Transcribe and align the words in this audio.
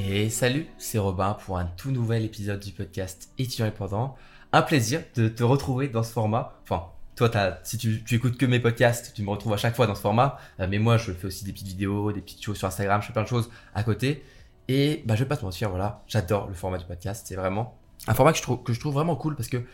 Et 0.00 0.30
salut, 0.30 0.68
c'est 0.78 0.98
Robin 0.98 1.36
pour 1.44 1.58
un 1.58 1.64
tout 1.64 1.90
nouvel 1.90 2.24
épisode 2.24 2.60
du 2.60 2.70
podcast 2.70 3.32
Étudiant 3.36 3.66
indépendant. 3.66 4.14
Un 4.52 4.62
plaisir 4.62 5.02
de 5.16 5.26
te 5.26 5.42
retrouver 5.42 5.88
dans 5.88 6.04
ce 6.04 6.12
format. 6.12 6.56
Enfin, 6.62 6.84
toi, 7.16 7.28
si 7.64 7.78
tu, 7.78 8.04
écoutes 8.12 8.38
que 8.38 8.46
mes 8.46 8.60
podcasts, 8.60 9.12
tu 9.12 9.24
me 9.24 9.30
retrouves 9.30 9.54
à 9.54 9.56
chaque 9.56 9.74
fois 9.74 9.88
dans 9.88 9.96
ce 9.96 10.00
format. 10.00 10.38
Euh, 10.60 10.68
mais 10.70 10.78
moi, 10.78 10.98
je 10.98 11.10
fais 11.10 11.26
aussi 11.26 11.44
des 11.44 11.52
petites 11.52 11.66
vidéos, 11.66 12.12
des 12.12 12.20
petites 12.20 12.40
choses 12.40 12.58
sur 12.58 12.68
Instagram, 12.68 13.02
je 13.02 13.08
fais 13.08 13.12
plein 13.12 13.24
de 13.24 13.28
choses 13.28 13.50
à 13.74 13.82
côté. 13.82 14.22
Et 14.68 15.02
bah, 15.04 15.16
je 15.16 15.24
vais 15.24 15.28
pas 15.28 15.36
te 15.36 15.44
mentir, 15.44 15.68
voilà, 15.68 16.04
j'adore 16.06 16.46
le 16.46 16.54
format 16.54 16.78
du 16.78 16.84
podcast. 16.84 17.26
C'est 17.26 17.34
vraiment 17.34 17.76
un 18.06 18.14
format 18.14 18.32
que 18.32 18.38
je 18.72 18.78
trouve, 18.78 18.94
vraiment 18.94 19.16
cool 19.16 19.34
parce 19.34 19.48
que 19.48 19.64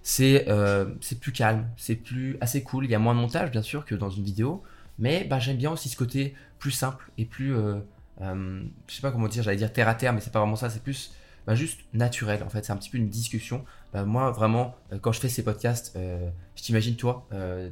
c'est 0.00 0.48
euh, 0.48 0.94
c'est 1.00 1.18
plus 1.18 1.32
calme, 1.32 1.68
c'est 1.76 1.96
plus 1.96 2.36
assez 2.40 2.62
cool. 2.62 2.84
Il 2.84 2.90
y 2.92 2.94
a 2.94 3.00
moins 3.00 3.16
de 3.16 3.20
montage, 3.20 3.50
bien 3.50 3.62
sûr, 3.62 3.84
que 3.84 3.96
dans 3.96 4.10
une 4.10 4.22
vidéo. 4.22 4.62
Mais 5.00 5.24
bah, 5.24 5.40
j'aime 5.40 5.56
bien 5.56 5.72
aussi 5.72 5.88
ce 5.88 5.96
côté 5.96 6.36
plus 6.60 6.70
simple 6.70 7.10
et 7.18 7.24
plus. 7.24 7.56
Euh, 7.56 7.80
euh, 8.20 8.62
je 8.86 8.94
sais 8.94 9.02
pas 9.02 9.10
comment 9.10 9.28
dire, 9.28 9.42
j'allais 9.42 9.56
dire 9.56 9.72
terre 9.72 9.88
à 9.88 9.94
terre, 9.94 10.12
mais 10.12 10.20
c'est 10.20 10.32
pas 10.32 10.40
vraiment 10.40 10.56
ça, 10.56 10.70
c'est 10.70 10.82
plus 10.82 11.14
bah, 11.46 11.54
juste 11.54 11.80
naturel 11.92 12.42
en 12.44 12.48
fait, 12.48 12.64
c'est 12.64 12.72
un 12.72 12.76
petit 12.76 12.90
peu 12.90 12.98
une 12.98 13.08
discussion. 13.08 13.64
Bah, 13.92 14.04
moi 14.04 14.30
vraiment, 14.30 14.74
euh, 14.92 14.98
quand 14.98 15.12
je 15.12 15.20
fais 15.20 15.28
ces 15.28 15.42
podcasts, 15.42 15.94
euh, 15.96 16.30
je 16.56 16.62
t'imagine 16.62 16.96
toi 16.96 17.26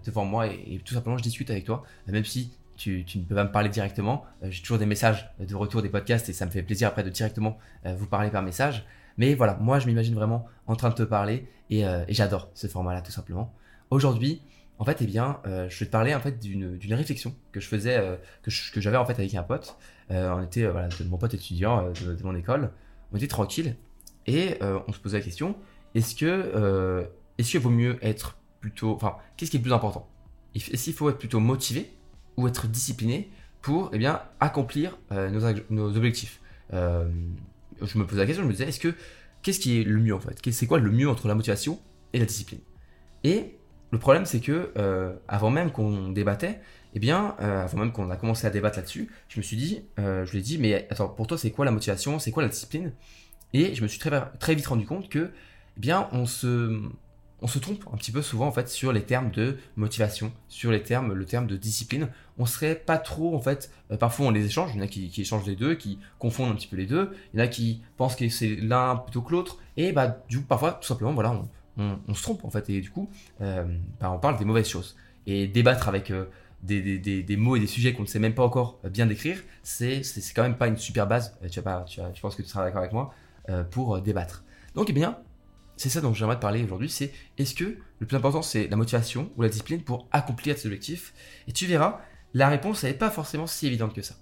devant 0.05 0.25
moi 0.25 0.47
et, 0.47 0.81
tout 0.85 0.95
simplement 0.95 1.19
je 1.19 1.23
discute 1.23 1.51
avec 1.51 1.65
toi, 1.65 1.85
même 2.07 2.25
si 2.25 2.53
tu, 2.77 3.05
ne 3.15 3.23
peux 3.25 3.35
pas 3.35 3.45
me 3.45 3.53
parler 3.53 3.69
directement, 3.69 4.25
j'ai 4.43 4.63
toujours 4.63 4.79
des 4.79 4.87
messages 4.87 5.31
de 5.39 5.55
retour 5.55 5.83
des 5.83 5.91
podcasts 5.91 6.29
et 6.31 6.33
ça 6.33 6.47
me 6.47 6.51
fait 6.51 6.63
plaisir 6.63 6.89
après 6.89 7.03
de 7.03 7.11
directement 7.11 7.59
vous 7.85 8.07
parler 8.07 8.31
par 8.31 8.43
message. 8.43 8.87
Mais 9.19 9.35
voilà, 9.35 9.59
moi 9.61 9.79
je 9.81 9.87
m'imagine 9.87 10.15
vraiment 10.15 10.47
en 10.67 10.77
train 10.77 10.89
de 10.89 10.95
te 10.95 11.03
parler 11.03 11.47
et, 11.69 11.81
et 11.81 12.15
j'adore 12.15 12.49
ce 12.55 12.69
format-là 12.69 13.03
tout 13.03 13.13
simplement. 13.13 13.53
Aujourd'hui, 13.91 14.41
en 14.81 14.85
fait, 14.85 14.97
eh 15.01 15.07
bien, 15.07 15.39
je 15.45 15.79
vais 15.79 15.87
te 15.87 15.91
parler 15.91 16.15
en 16.15 16.21
fait 16.21 16.41
d'une 16.41 16.95
réflexion 16.95 17.33
que 17.53 17.61
je 17.61 17.69
faisais, 17.69 18.19
que 18.43 18.81
j'avais 18.81 18.97
en 18.97 19.05
fait 19.05 19.13
avec 19.13 19.35
un 19.35 19.45
pote. 19.45 19.77
Euh, 20.11 20.33
on 20.35 20.43
était, 20.43 20.65
euh, 20.65 20.73
voilà, 20.73 20.89
mon 21.09 21.19
pote 21.19 21.35
étudiant 21.35 21.85
euh, 21.85 22.15
de, 22.15 22.23
mon 22.25 22.35
école, 22.35 22.71
on 23.13 23.17
était 23.17 23.29
tranquille 23.29 23.77
et 24.27 24.59
on 24.63 24.93
se 24.93 24.99
posait 24.99 25.19
la 25.19 25.25
question 25.25 25.57
est-ce 25.95 26.15
que, 26.15 27.09
est-ce 27.39 27.51
qu'il 27.51 27.61
vaut 27.61 27.71
mieux 27.71 27.99
être 28.01 28.37
plutôt, 28.61 28.95
enfin, 28.95 29.17
qu'est-ce 29.37 29.51
qui 29.51 29.57
est 29.57 29.61
plus 29.61 29.73
important? 29.73 30.09
Est-ce 30.55 30.85
qu'il 30.85 30.93
faut 30.93 31.11
être 31.11 31.19
plutôt 31.19 31.41
motivé 31.41 31.91
ou 32.37 32.47
être 32.47 32.69
discipliné 32.69 33.31
pour, 33.61 33.91
eh 33.93 33.99
bien, 33.99 34.21
accomplir 34.39 34.99
nos, 35.11 35.97
objectifs? 35.97 36.41
Je 36.71 37.99
me 37.99 38.07
posais 38.07 38.21
la 38.21 38.27
question, 38.27 38.45
je 38.45 38.49
me 38.49 38.53
disais 38.53 38.69
est-ce 38.69 38.79
que 38.79 38.95
qu'est-ce 39.43 39.59
qui 39.59 39.81
est 39.81 39.85
le 39.85 39.99
mieux 39.99 40.15
en 40.15 40.21
fait? 40.21 40.39
C'est 40.53 40.67
quoi 40.67 40.79
le 40.79 40.93
mieux 40.93 41.09
entre 41.09 41.27
la 41.27 41.35
motivation 41.35 41.81
et 42.13 42.21
la 42.21 42.27
discipline? 42.27 42.61
Et 43.25 43.57
le 43.91 43.99
problème, 43.99 44.25
c'est 44.25 44.41
que 44.41 44.73
avant 45.29 45.51
même 45.51 45.71
qu'on 45.71 46.11
débattait, 46.11 46.61
eh 46.95 46.99
bien, 46.99 47.37
euh, 47.41 47.65
avant 47.65 47.79
même 47.79 47.93
qu'on 47.93 48.11
a 48.11 48.17
commencé 48.17 48.47
à 48.47 48.51
débattre 48.51 48.79
là-dessus, 48.79 49.11
je 49.29 49.39
me 49.39 49.43
suis 49.43 49.57
dit, 49.57 49.85
euh, 49.99 50.25
je 50.25 50.33
lui 50.33 50.39
ai 50.39 50.43
dit, 50.43 50.59
mais 50.59 50.87
attends, 50.91 51.09
pour 51.09 51.27
toi, 51.27 51.39
c'est 51.39 51.51
quoi 51.51 51.65
la 51.65 51.71
motivation, 51.71 52.19
c'est 52.19 52.31
quoi 52.31 52.43
la 52.43 52.49
discipline? 52.49 52.93
Et 53.53 53.75
je 53.75 53.83
me 53.83 53.89
suis 53.89 53.99
très, 53.99 54.11
très 54.39 54.55
vite 54.55 54.67
rendu 54.67 54.87
compte 54.87 55.09
que, 55.09 55.31
eh 55.77 55.81
bien, 55.81 56.09
on 56.13 56.27
se, 56.27 56.81
on 57.43 57.47
se 57.47 57.59
trompe 57.59 57.85
un 57.93 57.97
petit 57.97 58.13
peu 58.13 58.23
souvent 58.23 58.47
en 58.47 58.53
fait 58.53 58.69
sur 58.69 58.93
les 58.93 59.03
termes 59.03 59.31
de 59.31 59.57
motivation, 59.77 60.33
sur 60.49 60.71
les 60.71 60.83
termes, 60.83 61.13
le 61.13 61.25
terme 61.25 61.47
de 61.47 61.57
discipline. 61.57 62.09
On 62.39 62.47
serait 62.47 62.75
pas 62.75 62.99
trop 62.99 63.35
en 63.35 63.41
fait. 63.41 63.71
Euh, 63.91 63.97
parfois 63.97 64.27
on 64.27 64.31
les 64.31 64.45
échange. 64.45 64.71
Il 64.75 64.79
y 64.79 64.81
en 64.81 64.85
a 64.85 64.89
qui, 64.89 65.09
qui, 65.09 65.23
échangent 65.23 65.47
les 65.47 65.57
deux, 65.57 65.75
qui 65.75 65.99
confondent 66.19 66.51
un 66.51 66.55
petit 66.55 66.67
peu 66.67 66.77
les 66.77 66.87
deux. 66.87 67.13
Il 67.33 67.41
y 67.41 67.43
en 67.43 67.45
a 67.45 67.49
qui 67.49 67.83
pensent 67.97 68.15
que 68.15 68.29
c'est 68.29 68.57
l'un 68.57 68.97
plutôt 68.97 69.23
que 69.23 69.33
l'autre. 69.33 69.59
Et 69.77 69.93
bah 69.93 70.23
du 70.29 70.39
coup 70.39 70.45
parfois 70.47 70.73
tout 70.73 70.87
simplement 70.87 71.15
voilà 71.15 71.33
on, 71.33 71.49
on, 72.09 72.15
se 72.15 72.23
trompe 72.23 72.45
en 72.45 72.51
fait 72.51 72.69
et 72.71 72.81
du 72.81 72.91
coup 72.91 73.09
bah, 73.39 74.11
on 74.11 74.19
parle 74.19 74.39
des 74.39 74.45
mauvaises 74.45 74.69
choses. 74.69 74.97
Et 75.27 75.47
débattre 75.47 75.89
avec 75.89 76.13
des, 76.63 77.23
des, 77.23 77.37
mots 77.37 77.57
et 77.57 77.61
des 77.61 77.67
sujets 77.67 77.93
qu'on 77.93 78.03
ne 78.03 78.09
sait 78.09 78.19
même 78.19 78.35
pas 78.35 78.45
encore 78.45 78.81
bien 78.85 79.07
décrire, 79.07 79.39
c'est 79.63 80.03
quand 80.35 80.43
même 80.43 80.57
pas 80.57 80.69
une 80.69 80.77
super 80.77 81.07
base, 81.07 81.37
euh, 81.43 81.49
tu, 81.49 81.63
pas, 81.63 81.85
tu, 81.85 82.01
que 82.01 82.43
tu 82.43 82.45
seras 82.45 82.65
d'accord 82.65 82.81
avec 82.81 82.93
moi, 82.93 83.15
euh, 83.49 83.65
pour 83.65 83.97
euh, 83.97 84.01
débattre. 84.01 84.45
Donc, 84.75 84.91
eh 84.91 84.93
bien, 84.93 85.19
c'est 85.77 85.89
ça 85.89 86.01
dont 86.01 86.13
j'aimerais 86.13 86.37
te 86.37 86.41
parler 86.41 86.63
aujourd'hui, 86.63 86.91
c'est 86.91 87.13
est-ce 87.39 87.55
que 87.55 87.79
le 87.99 88.07
plus 88.07 88.17
important 88.17 88.43
c'est 88.43 88.69
la 88.69 88.77
motivation 88.77 89.31
ou 89.37 89.43
la 89.43 89.49
discipline 89.49 89.83
pour 89.83 90.07
accomplir 90.13 90.55
tes 90.55 90.67
objectifs? 90.67 91.15
Et 91.49 91.53
tu 91.53 91.67
verras, 91.67 92.01
la 92.35 92.49
réponse 92.49 92.85
n'est 92.85 92.93
pas 92.93 93.11
forcément 93.11 93.47
si 93.47 93.67
évidente 93.67 93.95
que 93.95 94.03
ça. 94.03 94.15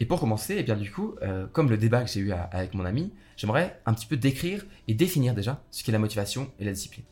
Et 0.00 0.06
pour 0.06 0.20
commencer, 0.20 0.56
eh 0.58 0.62
bien 0.62 0.76
du 0.76 0.90
coup, 0.90 1.14
comme 1.52 1.70
le 1.70 1.76
débat 1.76 2.02
que 2.02 2.10
j'ai 2.10 2.20
eu 2.20 2.32
avec 2.32 2.74
mon 2.74 2.84
ami, 2.84 3.12
j'aimerais 3.36 3.80
un 3.86 3.94
petit 3.94 4.06
peu 4.06 4.16
décrire 4.16 4.64
et 4.88 4.94
définir 4.94 5.34
déjà 5.34 5.62
ce 5.70 5.84
qu'est 5.84 5.92
la 5.92 5.98
motivation 5.98 6.50
et 6.58 6.64
la 6.64 6.72
discipline. 6.72 7.04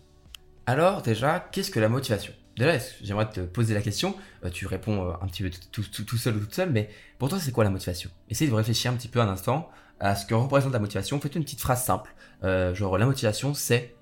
Alors 0.66 1.02
déjà, 1.02 1.48
qu'est-ce 1.52 1.70
que 1.70 1.80
la 1.80 1.88
motivation? 1.88 2.32
Déjà, 2.56 2.78
j'aimerais 3.02 3.30
te 3.30 3.40
poser 3.40 3.74
la 3.74 3.80
question, 3.80 4.14
euh, 4.44 4.50
tu 4.50 4.66
réponds 4.66 5.08
euh, 5.08 5.12
un 5.22 5.26
petit 5.26 5.42
peu 5.42 5.50
tout, 5.70 6.16
seul 6.16 6.36
ou 6.36 6.40
toute 6.40 6.54
seule, 6.54 6.70
mais 6.70 6.90
pour 7.18 7.28
toi, 7.28 7.38
c'est 7.40 7.50
quoi 7.50 7.64
la 7.64 7.70
motivation? 7.70 8.10
Essaye 8.28 8.48
de 8.48 8.54
réfléchir 8.54 8.92
un 8.92 8.94
petit 8.94 9.08
peu 9.08 9.20
un 9.20 9.28
instant 9.28 9.70
à 10.00 10.14
ce 10.14 10.26
que 10.26 10.34
représente 10.34 10.72
la 10.72 10.78
motivation. 10.78 11.18
Fais 11.20 11.30
une 11.30 11.44
petite 11.44 11.60
phrase 11.60 11.82
simple, 11.82 12.14
euh, 12.44 12.74
genre 12.74 12.98
la 12.98 13.06
motivation, 13.06 13.54
c'est, 13.54 13.94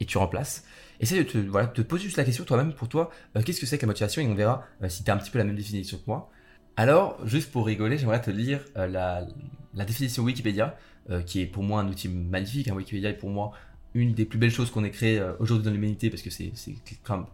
et 0.00 0.04
tu 0.04 0.18
remplaces. 0.18 0.64
Essaye 1.00 1.24
de 1.24 1.24
te 1.24 1.80
poser 1.80 2.04
juste 2.04 2.16
la 2.16 2.24
question 2.24 2.44
toi-même 2.44 2.74
pour 2.74 2.88
toi, 2.88 3.10
qu'est-ce 3.44 3.60
que 3.60 3.66
c'est 3.66 3.78
que 3.78 3.86
la 3.86 3.88
motivation, 3.88 4.20
et 4.20 4.26
on 4.26 4.34
verra 4.34 4.66
si 4.88 5.04
tu 5.04 5.10
as 5.10 5.14
un 5.14 5.16
petit 5.16 5.30
peu 5.30 5.38
la 5.38 5.44
même 5.44 5.54
définition 5.54 5.96
que 5.96 6.02
moi. 6.08 6.28
Alors, 6.78 7.18
juste 7.26 7.50
pour 7.50 7.66
rigoler, 7.66 7.98
j'aimerais 7.98 8.22
te 8.22 8.30
lire 8.30 8.60
la, 8.76 9.26
la, 9.74 9.84
définition 9.84 10.22
Wikipédia, 10.22 10.78
qui 11.26 11.40
est 11.40 11.46
pour 11.46 11.64
moi 11.64 11.80
un 11.80 11.88
outil 11.88 12.08
magnifique. 12.08 12.68
Hein. 12.68 12.74
Wikipédia 12.74 13.10
est 13.10 13.18
pour 13.18 13.30
moi 13.30 13.52
une 13.94 14.14
des 14.14 14.24
plus 14.24 14.38
belles 14.38 14.50
choses 14.50 14.70
qu'on 14.70 14.84
ait 14.84 14.90
créées 14.90 15.18
euh, 15.18 15.32
aujourd'hui 15.38 15.64
dans 15.64 15.70
l'humanité 15.70 16.10
parce 16.10 16.22
que 16.22 16.30
c'est 16.30 16.52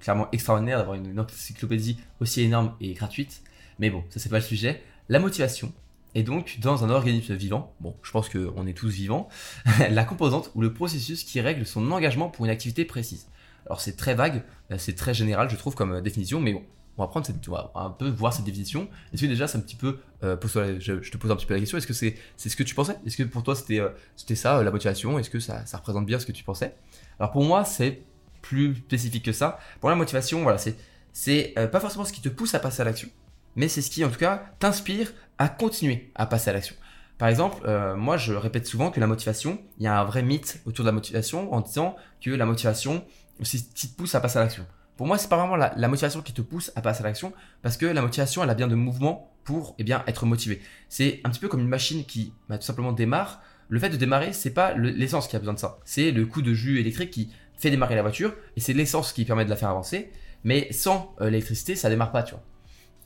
clairement 0.00 0.28
extraordinaire 0.32 0.78
d'avoir 0.78 0.97
une, 0.97 1.19
encyclopédie 1.19 1.99
aussi 2.21 2.43
énorme 2.43 2.75
et 2.81 2.93
gratuite. 2.94 3.43
Mais 3.78 3.91
bon, 3.91 4.05
ça 4.10 4.21
c'est 4.21 4.28
pas 4.28 4.38
le 4.38 4.44
sujet. 4.44 4.82
La 5.09 5.19
motivation 5.19 5.72
est 6.15 6.22
donc 6.22 6.59
dans 6.61 6.84
un 6.84 6.91
organisme 6.91 7.34
vivant, 7.34 7.75
bon, 7.81 7.97
je 8.03 8.11
pense 8.12 8.28
qu'on 8.28 8.66
est 8.66 8.72
tous 8.72 8.88
vivants, 8.88 9.28
la 9.91 10.05
composante 10.05 10.50
ou 10.55 10.62
le 10.62 10.72
processus 10.72 11.25
qui 11.25 11.41
règle 11.41 11.66
son 11.66 11.91
engagement 11.91 12.28
pour 12.28 12.44
une 12.44 12.50
activité 12.50 12.84
précise. 12.84 13.26
Alors 13.66 13.81
c'est 13.81 13.97
très 13.97 14.15
vague, 14.15 14.43
euh, 14.71 14.76
c'est 14.78 14.94
très 14.94 15.15
général 15.15 15.50
je 15.50 15.56
trouve 15.56 15.75
comme 15.75 15.93
euh, 15.93 16.00
définition, 16.00 16.41
mais 16.41 16.53
bon, 16.53 16.62
on 16.97 17.03
va 17.03 17.09
prendre 17.09 17.27
cette, 17.27 17.37
un 17.75 17.91
peu 17.91 18.09
voir 18.09 18.32
cette 18.32 18.44
définition. 18.44 18.88
Est-ce 19.12 19.22
que 19.22 19.27
déjà 19.27 19.49
c'est 19.49 19.59
un 19.59 19.60
petit 19.60 19.77
peu, 19.77 19.99
euh, 20.22 20.37
je, 20.78 21.10
te 21.10 21.16
pose 21.16 21.31
un 21.31 21.37
petit 21.37 21.47
peu 21.47 21.55
la 21.55 21.60
question, 21.60 21.78
est-ce 21.78 21.87
que 21.87 21.93
c'est 21.93 22.16
c'est 22.37 22.49
ce 22.49 22.56
que 22.56 22.62
tu 22.62 22.75
pensais? 22.75 22.97
Est-ce 23.05 23.16
que 23.16 23.25
pour 23.25 23.43
toi 23.43 23.55
c'était 23.55 23.81
euh, 23.81 23.88
c'était 24.16 24.37
ça 24.37 24.59
euh, 24.59 24.62
la 24.62 24.71
motivation? 24.71 25.19
Est-ce 25.19 25.31
que 25.31 25.41
ça, 25.41 25.66
ça 25.66 25.78
représente 25.78 26.06
bien 26.06 26.19
ce 26.19 26.27
que 26.27 26.32
tu 26.32 26.44
pensais? 26.44 26.75
Alors 27.19 27.32
pour 27.32 27.44
moi 27.44 27.65
c'est 27.65 28.03
plus 28.43 28.77
spécifique 28.77 29.25
que 29.25 29.32
ça. 29.32 29.59
Pour 29.81 29.91
la 29.91 29.97
motivation, 29.97 30.43
voilà, 30.43 30.59
c'est 30.59 30.77
c'est 31.12 31.55
pas 31.71 31.78
forcément 31.78 32.05
ce 32.05 32.12
qui 32.12 32.21
te 32.21 32.28
pousse 32.28 32.55
à 32.55 32.59
passer 32.59 32.82
à 32.82 32.84
l'action, 32.84 33.09
mais 33.55 33.69
c'est 33.69 33.82
ce 33.82 33.91
qui 33.91 34.05
en 34.05 34.11
tout 34.11 34.19
cas 34.19 34.50
t'inspire 34.59 35.12
à 35.38 35.49
continuer 35.49 36.11
à 36.16 36.26
passer 36.26 36.50
à 36.50 36.53
l'action. 36.53 36.75
Par 37.19 37.28
exemple, 37.28 37.65
moi 37.97 38.16
je 38.16 38.34
répète 38.34 38.66
souvent 38.66 38.91
que 38.91 38.99
la 38.99 39.06
motivation, 39.06 39.61
il 39.78 39.84
y 39.84 39.87
a 39.87 40.00
un 40.00 40.05
vrai 40.05 40.22
mythe 40.22 40.61
autour 40.66 40.84
de 40.84 40.88
la 40.88 40.93
motivation 40.93 41.55
en 41.55 41.61
disant 41.61 41.94
que 42.21 42.31
la 42.31 42.47
motivation, 42.47 43.05
c'est 43.43 43.59
ce 43.59 43.65
qui 43.75 43.88
te 43.88 43.97
pousse 43.97 44.16
à 44.16 44.21
passer 44.21 44.38
à 44.38 44.43
l'action. 44.43 44.66
Pour 44.97 45.06
moi, 45.06 45.19
c'est 45.19 45.28
pas 45.28 45.37
vraiment 45.37 45.56
la, 45.56 45.88
motivation 45.88 46.22
qui 46.22 46.32
te 46.32 46.43
pousse 46.43 46.71
à 46.77 46.81
passer 46.81 47.03
à 47.03 47.06
l'action, 47.06 47.32
parce 47.62 47.77
que 47.77 47.87
la 47.87 48.00
motivation, 48.00 48.44
elle 48.44 48.50
a 48.50 48.55
bien 48.55 48.69
de 48.69 48.77
mouvement 48.77 49.34
pour 49.43 49.75
eh 49.78 49.84
bien, 49.84 50.05
être 50.06 50.25
motivé. 50.25 50.60
C'est 50.88 51.21
un 51.25 51.31
petit 51.31 51.41
peu 51.41 51.49
comme 51.49 51.60
une 51.60 51.69
machine 51.69 52.05
qui 52.05 52.32
bah, 52.49 52.59
tout 52.59 52.65
simplement 52.65 52.93
démarre. 52.93 53.43
Le 53.69 53.81
fait 53.81 53.91
de 53.91 53.97
démarrer, 53.97 54.32
c'est 54.32 54.55
pas 54.55 54.75
l'essence 54.75 55.27
qui 55.27 55.37
a 55.37 55.38
besoin 55.38 55.55
de 55.55 55.59
ça. 55.59 55.78
C'est 55.84 56.12
le 56.12 56.27
coup 56.27 56.43
de 56.43 56.55
jus 56.55 56.78
électrique 56.78 57.10
qui 57.10 57.32
fait 57.56 57.71
démarrer 57.71 57.97
la 57.97 58.03
voiture, 58.03 58.34
et 58.56 58.60
c'est 58.60 58.72
l'essence 58.72 59.12
qui 59.12 59.25
permet 59.25 59.44
de 59.44 59.50
la 59.50 59.56
faire 59.56 59.71
avancer. 59.71 60.12
Mais 60.44 60.69
sans 60.72 61.15
euh, 61.21 61.26
l'électricité, 61.26 61.75
ça 61.75 61.88
démarre 61.88 62.12
pas, 62.12 62.22
tu 62.22 62.34
vois. 62.34 62.44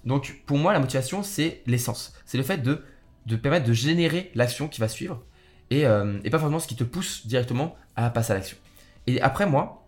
Donc 0.04 0.42
pour 0.46 0.58
moi, 0.58 0.72
la 0.72 0.80
motivation, 0.80 1.22
c'est 1.22 1.62
l'essence. 1.66 2.12
C'est 2.26 2.36
le 2.36 2.44
fait 2.44 2.58
de, 2.58 2.82
de 3.26 3.36
permettre 3.36 3.66
de 3.66 3.72
générer 3.72 4.30
l'action 4.34 4.68
qui 4.68 4.80
va 4.80 4.88
suivre, 4.88 5.24
et, 5.70 5.86
euh, 5.86 6.18
et 6.24 6.30
pas 6.30 6.38
forcément 6.38 6.60
ce 6.60 6.68
qui 6.68 6.76
te 6.76 6.84
pousse 6.84 7.26
directement 7.26 7.76
à 7.96 8.10
passer 8.10 8.32
à 8.32 8.36
l'action. 8.36 8.58
Et 9.06 9.20
après, 9.22 9.46
moi, 9.46 9.87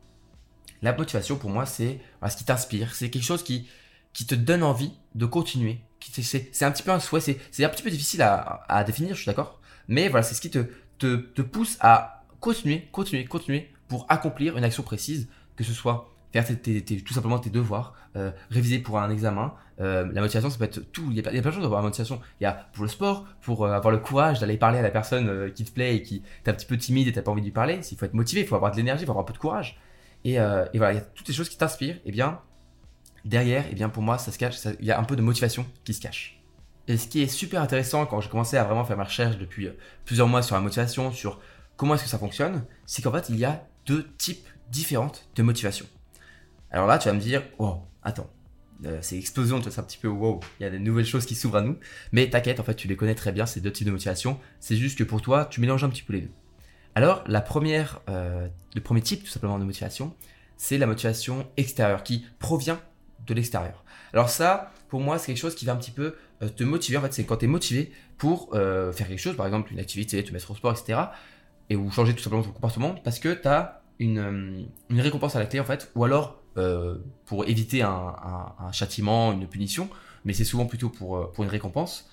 la 0.83 0.93
motivation, 0.93 1.37
pour 1.37 1.51
moi, 1.51 1.67
c'est 1.67 2.01
ce 2.29 2.37
qui 2.37 2.45
t'inspire. 2.45 2.95
C'est 2.95 3.11
quelque 3.11 3.25
chose 3.25 3.43
qui, 3.43 3.69
qui 4.13 4.27
te 4.27 4.35
donne 4.35 4.63
envie 4.63 4.93
de 5.15 5.27
continuer. 5.27 5.81
C'est 6.01 6.65
un 6.65 6.71
petit 6.71 6.83
peu 6.83 6.91
un 6.91 7.01
souhait. 7.01 7.21
C'est 7.21 7.65
un 7.65 7.69
petit 7.69 7.83
peu 7.83 7.91
difficile 7.91 8.23
à, 8.23 8.65
à 8.69 8.85
définir, 8.85 9.15
je 9.15 9.23
suis 9.23 9.27
d'accord. 9.27 9.61
Mais 9.89 10.09
voilà, 10.09 10.23
c'est 10.23 10.35
ce 10.35 10.41
qui 10.41 10.51
te, 10.51 10.67
te, 10.99 11.17
te 11.17 11.43
pousse 11.43 11.77
à 11.81 12.25
continuer, 12.41 12.89
continuer, 12.93 13.25
continuer 13.25 13.71
pour 13.89 14.07
accomplir 14.09 14.57
une 14.57 14.65
action 14.65 14.83
précise, 14.83 15.29
que 15.57 15.65
ce 15.65 15.73
soit 15.73 16.11
faire 16.33 16.47
tout 16.47 17.13
simplement 17.13 17.39
tes 17.39 17.51
devoirs, 17.51 17.95
euh, 18.17 18.31
réviser 18.51 18.79
pour 18.79 18.99
un 18.99 19.11
examen. 19.11 19.53
Euh, 19.81 20.07
la 20.13 20.21
motivation, 20.21 20.49
ça 20.49 20.59
peut 20.59 20.65
être 20.65 20.93
tout. 20.93 21.09
Il 21.11 21.17
y 21.17 21.21
a, 21.21 21.23
plein 21.23 21.41
de 21.41 21.51
choses 21.51 21.63
d'avoir 21.63 21.81
la 21.81 21.89
motivation. 21.89 22.21
Il 22.41 22.45
y 22.45 22.47
a 22.47 22.53
pour 22.73 22.85
le 22.85 22.89
sport, 22.89 23.27
pour 23.43 23.65
euh, 23.65 23.73
avoir 23.73 23.91
le 23.91 23.99
courage 23.99 24.41
d'aller 24.41 24.57
parler 24.57 24.79
à 24.79 24.83
la 24.83 24.91
personne 24.91 25.53
qui 25.53 25.65
te 25.65 25.73
plaît 25.73 25.97
et 25.97 26.03
qui 26.03 26.23
t'es 26.45 26.51
un 26.51 26.55
petit 26.55 26.67
peu 26.67 26.77
timide 26.77 27.09
et 27.09 27.13
t'as 27.13 27.23
pas 27.23 27.33
envie 27.33 27.41
de 27.41 27.47
lui 27.47 27.53
parler. 27.53 27.81
Il 27.91 27.99
faut 27.99 28.05
être 28.05 28.15
motivé, 28.15 28.43
il 28.43 28.47
faut 28.47 28.55
avoir 28.55 28.71
de 28.71 28.77
l'énergie, 28.77 29.03
il 29.03 29.07
faut 29.07 29.13
avoir 29.13 29.25
un 29.25 29.27
peu 29.27 29.33
de 29.33 29.39
courage. 29.39 29.81
Euh, 30.27 30.67
et, 30.73 30.79
voilà, 30.79 30.93
il 30.93 30.97
y 30.97 31.01
a 31.01 31.05
toutes 31.05 31.27
ces 31.27 31.33
choses 31.33 31.49
qui 31.49 31.57
t'inspirent. 31.57 31.99
Et 32.05 32.13
bien, 32.13 32.41
derrière, 33.25 33.67
et 33.71 33.75
bien 33.75 33.89
pour 33.89 34.03
moi, 34.03 34.19
ça 34.19 34.33
se 34.33 34.39
cache. 34.39 34.57
il 34.79 34.87
y 34.87 34.93
a 34.93 34.99
un 34.99 35.05
peu 35.05 35.17
de 35.17 35.23
motivation 35.23 35.67
qui 35.85 35.95
se 35.95 36.01
cache. 36.01 36.43
Et 36.89 36.97
ce 36.97 37.07
qui 37.07 37.23
est 37.23 37.29
super 37.29 37.63
intéressant 37.63 38.07
quand 38.07 38.21
j'ai 38.21 38.29
commencé 38.29 38.57
à 38.57 38.65
vraiment 38.65 38.85
faire 38.85 38.97
ma 38.97 39.05
recherche 39.05 39.39
depuis 39.39 39.69
euh, 39.69 39.77
plusieurs 40.05 40.29
mois 40.29 40.43
sur 40.43 40.57
la 40.57 40.61
motivation, 40.61 41.13
sur 41.13 41.41
comment 41.77 41.95
est-ce 41.95 42.05
que 42.05 42.09
ça 42.09 42.19
fonctionne, 42.19 42.65
c'est 42.87 43.03
qu'en 43.03 43.13
fait, 43.13 43.29
il 43.29 43.37
y 43.37 43.45
a 43.45 43.67
deux 43.87 44.09
types 44.19 44.47
différentes 44.71 45.29
de 45.37 45.43
motivation. 45.43 45.87
Alors 46.71 46.87
là, 46.87 46.99
tu 46.99 47.09
vas 47.09 47.15
me 47.15 47.21
dire, 47.21 47.43
oh, 47.59 47.79
attends, 48.03 48.31
euh, 48.87 48.99
c'est 49.03 49.17
explosion, 49.17 49.61
c'est 49.63 49.79
un 49.79 49.83
petit 49.83 49.99
peu 49.99 50.09
wow, 50.09 50.41
il 50.59 50.63
y 50.63 50.67
a 50.67 50.71
des 50.71 50.79
nouvelles 50.79 51.07
choses 51.07 51.27
qui 51.27 51.35
s'ouvrent 51.35 51.59
à 51.59 51.63
nous. 51.63 51.77
Mais 52.13 52.31
t'inquiète, 52.31 52.61
en 52.61 52.65
fait, 52.65 52.75
tu 52.75 52.89
les 52.89 52.97
connais 52.97 53.15
très 53.15 53.33
bien, 53.33 53.47
ces 53.47 53.61
deux 53.61 53.73
types 53.73 53.87
de 53.87 53.93
motivation. 53.93 54.39
C'est 54.59 54.77
juste 54.77 54.99
que 54.99 55.05
pour 55.05 55.21
toi, 55.23 55.45
tu 55.45 55.61
mélanges 55.61 55.85
un 55.85 55.91
petit 55.91 56.03
peu 56.03 56.13
les 56.13 56.23
deux. 56.23 56.31
Alors, 57.03 57.25
la 57.27 57.41
première, 57.41 58.03
euh, 58.11 58.47
le 58.75 58.81
premier 58.83 59.01
type, 59.01 59.25
tout 59.25 59.31
simplement, 59.31 59.59
de 59.59 59.65
motivation, 59.65 60.15
c'est 60.59 60.77
la 60.77 60.85
motivation 60.87 61.47
extérieure, 61.57 62.03
qui 62.03 62.27
provient 62.39 62.79
de 63.27 63.33
l'extérieur. 63.33 63.85
Alors 64.13 64.29
ça, 64.29 64.71
pour 64.91 65.01
moi, 65.01 65.17
c'est 65.17 65.29
quelque 65.29 65.41
chose 65.41 65.55
qui 65.55 65.65
va 65.65 65.73
un 65.73 65.77
petit 65.77 65.93
peu 65.93 66.15
euh, 66.43 66.51
te 66.51 66.63
motiver. 66.63 66.99
En 66.99 67.01
fait, 67.01 67.15
c'est 67.15 67.25
quand 67.25 67.39
tu 67.39 67.47
es 67.47 67.49
motivé 67.49 67.91
pour 68.19 68.51
faire 68.53 69.09
quelque 69.09 69.17
chose, 69.17 69.35
par 69.35 69.47
exemple 69.47 69.73
une 69.73 69.79
activité, 69.79 70.23
te 70.23 70.31
mettre 70.31 70.51
au 70.51 70.55
sport, 70.55 70.73
etc. 70.73 71.01
Et 71.71 71.77
ou 71.77 71.91
changer 71.91 72.15
tout 72.15 72.23
simplement 72.23 72.43
ton 72.43 72.53
comportement, 72.53 72.95
parce 73.03 73.19
que 73.19 73.33
tu 73.33 73.49
as 73.49 73.81
une, 73.99 74.69
une 74.91 75.01
récompense 75.01 75.37
à 75.37 75.39
la 75.39 75.47
clé, 75.47 75.59
en 75.59 75.65
fait, 75.65 75.91
ou 75.95 76.05
alors 76.05 76.43
euh, 76.59 76.99
pour 77.25 77.49
éviter 77.49 77.81
un, 77.81 78.15
châtiment, 78.73 79.33
une 79.33 79.47
punition, 79.47 79.89
mais 80.27 80.35
c'est 80.35 80.45
souvent 80.45 80.67
plutôt 80.67 80.91
pour, 80.91 81.17
euh, 81.17 81.33
pour 81.33 81.45
une 81.45 81.51
récompense. 81.51 82.11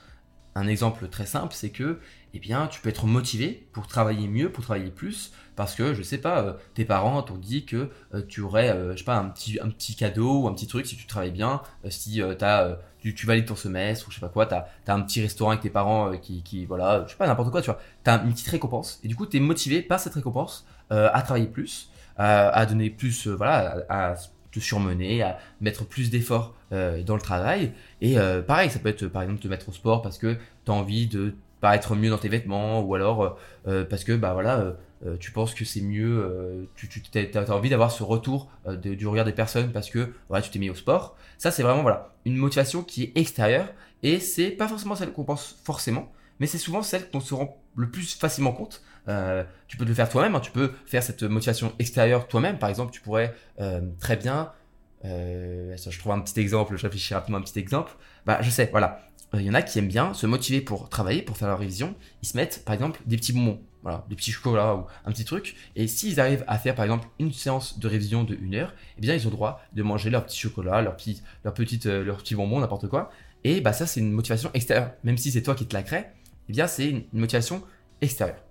Un 0.57 0.67
exemple 0.67 1.07
très 1.07 1.27
simple, 1.27 1.53
c'est 1.53 1.69
que 1.69 1.99
eh 2.33 2.39
bien, 2.39 2.65
tu 2.65 2.81
peux 2.81 2.89
être 2.89 3.05
motivé 3.05 3.67
pour 3.73 3.85
travailler 3.85 4.27
mieux, 4.27 4.51
pour 4.51 4.63
travailler 4.63 4.89
plus, 4.89 5.31
parce 5.55 5.75
que, 5.75 5.93
je 5.93 6.01
sais 6.01 6.17
pas, 6.17 6.41
euh, 6.41 6.53
tes 6.73 6.83
parents 6.83 7.21
t'ont 7.21 7.37
dit 7.37 7.63
que 7.63 7.91
tu 8.27 8.41
aurais, 8.41 8.75
je 8.93 8.97
sais 8.97 9.03
pas, 9.03 9.17
un 9.17 9.29
petit, 9.29 9.95
cadeau 9.95 10.41
ou 10.41 10.47
un 10.47 10.53
petit 10.53 10.65
truc 10.65 10.87
si 10.87 10.95
tu 10.97 11.05
travailles 11.05 11.29
bien, 11.29 11.61
si 11.89 12.23
as, 12.23 12.79
tu, 12.99 13.13
tu, 13.13 13.27
valides 13.27 13.45
ton 13.45 13.55
semestre 13.55 14.07
ou 14.07 14.11
je 14.11 14.15
sais 14.15 14.21
pas 14.21 14.29
quoi, 14.29 14.47
tu 14.47 14.55
as, 14.55 14.67
un 14.87 15.01
petit 15.01 15.21
restaurant 15.21 15.51
avec 15.51 15.61
tes 15.61 15.69
parents 15.69 16.17
qui, 16.17 16.41
qui, 16.41 16.65
voilà, 16.65 17.03
je 17.05 17.11
sais 17.11 17.17
pas, 17.17 17.27
n'importe 17.27 17.51
quoi, 17.51 17.61
tu 17.61 17.69
vois, 17.69 17.79
tu 18.03 18.09
as 18.09 18.23
une 18.23 18.33
petite 18.33 18.47
récompense, 18.47 18.99
et 19.03 19.07
du 19.07 19.15
coup, 19.15 19.27
tu 19.27 19.37
es 19.37 19.39
motivé 19.39 19.83
par 19.83 19.99
cette 19.99 20.15
récompense 20.15 20.65
à 20.89 21.21
travailler 21.21 21.47
plus, 21.47 21.91
à, 22.17 22.65
donner 22.65 22.89
plus, 22.89 23.27
voilà, 23.27 23.85
à, 23.89 24.15
te 24.51 24.59
surmener, 24.59 25.21
à 25.21 25.39
mettre 25.61 25.85
plus 25.85 26.09
d'efforts 26.09 26.53
euh, 26.71 27.03
dans 27.03 27.15
le 27.15 27.21
travail. 27.21 27.71
Et 28.01 28.19
euh, 28.19 28.41
pareil, 28.41 28.69
ça 28.69 28.79
peut 28.79 28.89
être 28.89 29.07
par 29.07 29.21
exemple 29.21 29.39
te 29.39 29.47
mettre 29.47 29.69
au 29.69 29.71
sport 29.71 30.01
parce 30.01 30.17
que 30.17 30.35
tu 30.65 30.71
as 30.71 30.73
envie 30.73 31.07
de 31.07 31.33
paraître 31.61 31.95
mieux 31.95 32.09
dans 32.09 32.17
tes 32.17 32.29
vêtements 32.29 32.81
ou 32.81 32.93
alors 32.93 33.39
euh, 33.67 33.83
parce 33.83 34.03
que 34.03 34.15
bah 34.15 34.33
voilà 34.33 34.75
tu 35.19 35.31
penses 35.31 35.53
que 35.53 35.63
c'est 35.63 35.81
mieux 35.81 36.67
tu, 36.75 36.87
tu 36.89 37.37
as, 37.37 37.51
envie 37.51 37.69
d'avoir 37.69 37.91
ce 37.91 38.01
retour 38.01 38.49
du 38.75 39.07
regard 39.07 39.25
des 39.25 39.31
personnes 39.31 39.71
parce 39.71 39.91
que 39.91 40.11
voilà 40.27 40.43
tu 40.43 40.49
t'es 40.49 40.57
mis 40.57 40.71
au 40.71 40.75
sport 40.75 41.15
ça 41.37 41.51
c'est 41.51 41.61
vraiment 41.61 41.83
voilà 41.83 42.13
une 42.25 42.35
motivation 42.35 42.81
qui 42.83 43.03
est 43.03 43.11
extérieure 43.15 43.67
et 44.01 44.19
c'est 44.19 44.49
pas 44.49 44.67
forcément 44.67 44.95
celle 44.95 45.11
qu'on 45.11 45.23
pense 45.23 45.59
forcément 45.63 46.11
mais 46.39 46.47
c'est 46.47 46.57
souvent 46.57 46.81
celle 46.81 47.09
qu'on 47.09 47.19
se 47.19 47.33
rend 47.33 47.61
le 47.75 47.89
plus 47.89 48.15
facilement 48.15 48.51
compte 48.51 48.83
euh, 49.07 49.43
tu 49.67 49.77
peux 49.77 49.85
le 49.85 49.93
faire 49.93 50.09
toi-même, 50.09 50.35
hein. 50.35 50.39
tu 50.39 50.51
peux 50.51 50.71
faire 50.85 51.03
cette 51.03 51.23
motivation 51.23 51.73
extérieure 51.79 52.27
toi-même. 52.27 52.57
Par 52.57 52.69
exemple, 52.69 52.91
tu 52.91 53.01
pourrais 53.01 53.33
euh, 53.59 53.81
très 53.99 54.17
bien, 54.17 54.51
euh, 55.05 55.75
je 55.77 55.99
trouve 55.99 56.11
un 56.11 56.19
petit 56.19 56.39
exemple, 56.39 56.75
je 56.75 56.83
réfléchis 56.83 57.13
rapidement 57.13 57.37
à 57.37 57.41
un 57.41 57.43
petit 57.43 57.59
exemple. 57.59 57.93
Bah, 58.25 58.39
je 58.41 58.49
sais, 58.49 58.67
voilà. 58.71 59.03
Il 59.33 59.41
y 59.41 59.49
en 59.49 59.53
a 59.53 59.61
qui 59.61 59.77
aiment 59.79 59.89
bien 59.89 60.13
se 60.13 60.25
motiver 60.25 60.61
pour 60.61 60.87
travailler, 60.87 61.21
pour 61.21 61.35
faire 61.35 61.49
leur 61.49 61.59
révision. 61.59 61.95
Ils 62.23 62.27
se 62.27 62.37
mettent, 62.37 62.63
par 62.63 62.73
exemple, 62.73 63.01
des 63.05 63.17
petits 63.17 63.33
bonbons, 63.33 63.61
voilà, 63.83 64.05
des 64.09 64.15
petits 64.15 64.31
chocolats 64.31 64.75
ou 64.75 64.85
un 65.05 65.11
petit 65.11 65.25
truc. 65.25 65.55
Et 65.75 65.87
s'ils 65.87 66.21
arrivent 66.21 66.45
à 66.47 66.57
faire, 66.57 66.75
par 66.75 66.85
exemple, 66.85 67.09
une 67.19 67.33
séance 67.33 67.77
de 67.77 67.87
révision 67.89 68.23
de 68.23 68.35
une 68.35 68.55
heure, 68.55 68.73
eh 68.97 69.01
bien, 69.01 69.13
ils 69.13 69.27
ont 69.27 69.29
droit 69.29 69.61
de 69.73 69.83
manger 69.83 70.09
leur 70.09 70.25
petit 70.25 70.39
chocolat, 70.39 70.81
leur 70.81 70.95
petit, 70.95 71.21
leur 71.43 71.53
petite, 71.53 71.85
leur 71.85 72.17
petit 72.17 72.35
bonbon, 72.35 72.61
n'importe 72.61 72.87
quoi. 72.87 73.11
Et 73.43 73.59
bah, 73.59 73.73
ça, 73.73 73.85
c'est 73.85 73.99
une 73.99 74.13
motivation 74.13 74.49
extérieure. 74.53 74.91
Même 75.03 75.17
si 75.17 75.29
c'est 75.31 75.43
toi 75.43 75.55
qui 75.55 75.65
te 75.65 75.73
la 75.73 75.83
crée, 75.83 76.05
eh 76.49 76.53
bien, 76.53 76.67
c'est 76.67 76.89
une 76.89 77.03
motivation 77.13 77.63
extérieure. 78.01 78.43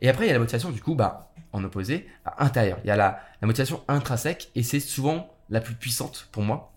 Et 0.00 0.08
après, 0.08 0.24
il 0.24 0.28
y 0.28 0.30
a 0.30 0.34
la 0.34 0.40
motivation, 0.40 0.70
du 0.70 0.82
coup, 0.82 0.94
bah, 0.94 1.32
en 1.52 1.62
opposé, 1.64 2.06
à 2.24 2.44
intérieur. 2.44 2.78
Il 2.84 2.88
y 2.88 2.90
a 2.90 2.96
la, 2.96 3.20
motivation 3.42 3.82
intrinsèque, 3.88 4.50
et 4.54 4.62
c'est 4.62 4.80
souvent 4.80 5.34
la 5.50 5.60
plus 5.60 5.74
puissante 5.74 6.28
pour 6.32 6.42
moi, 6.42 6.72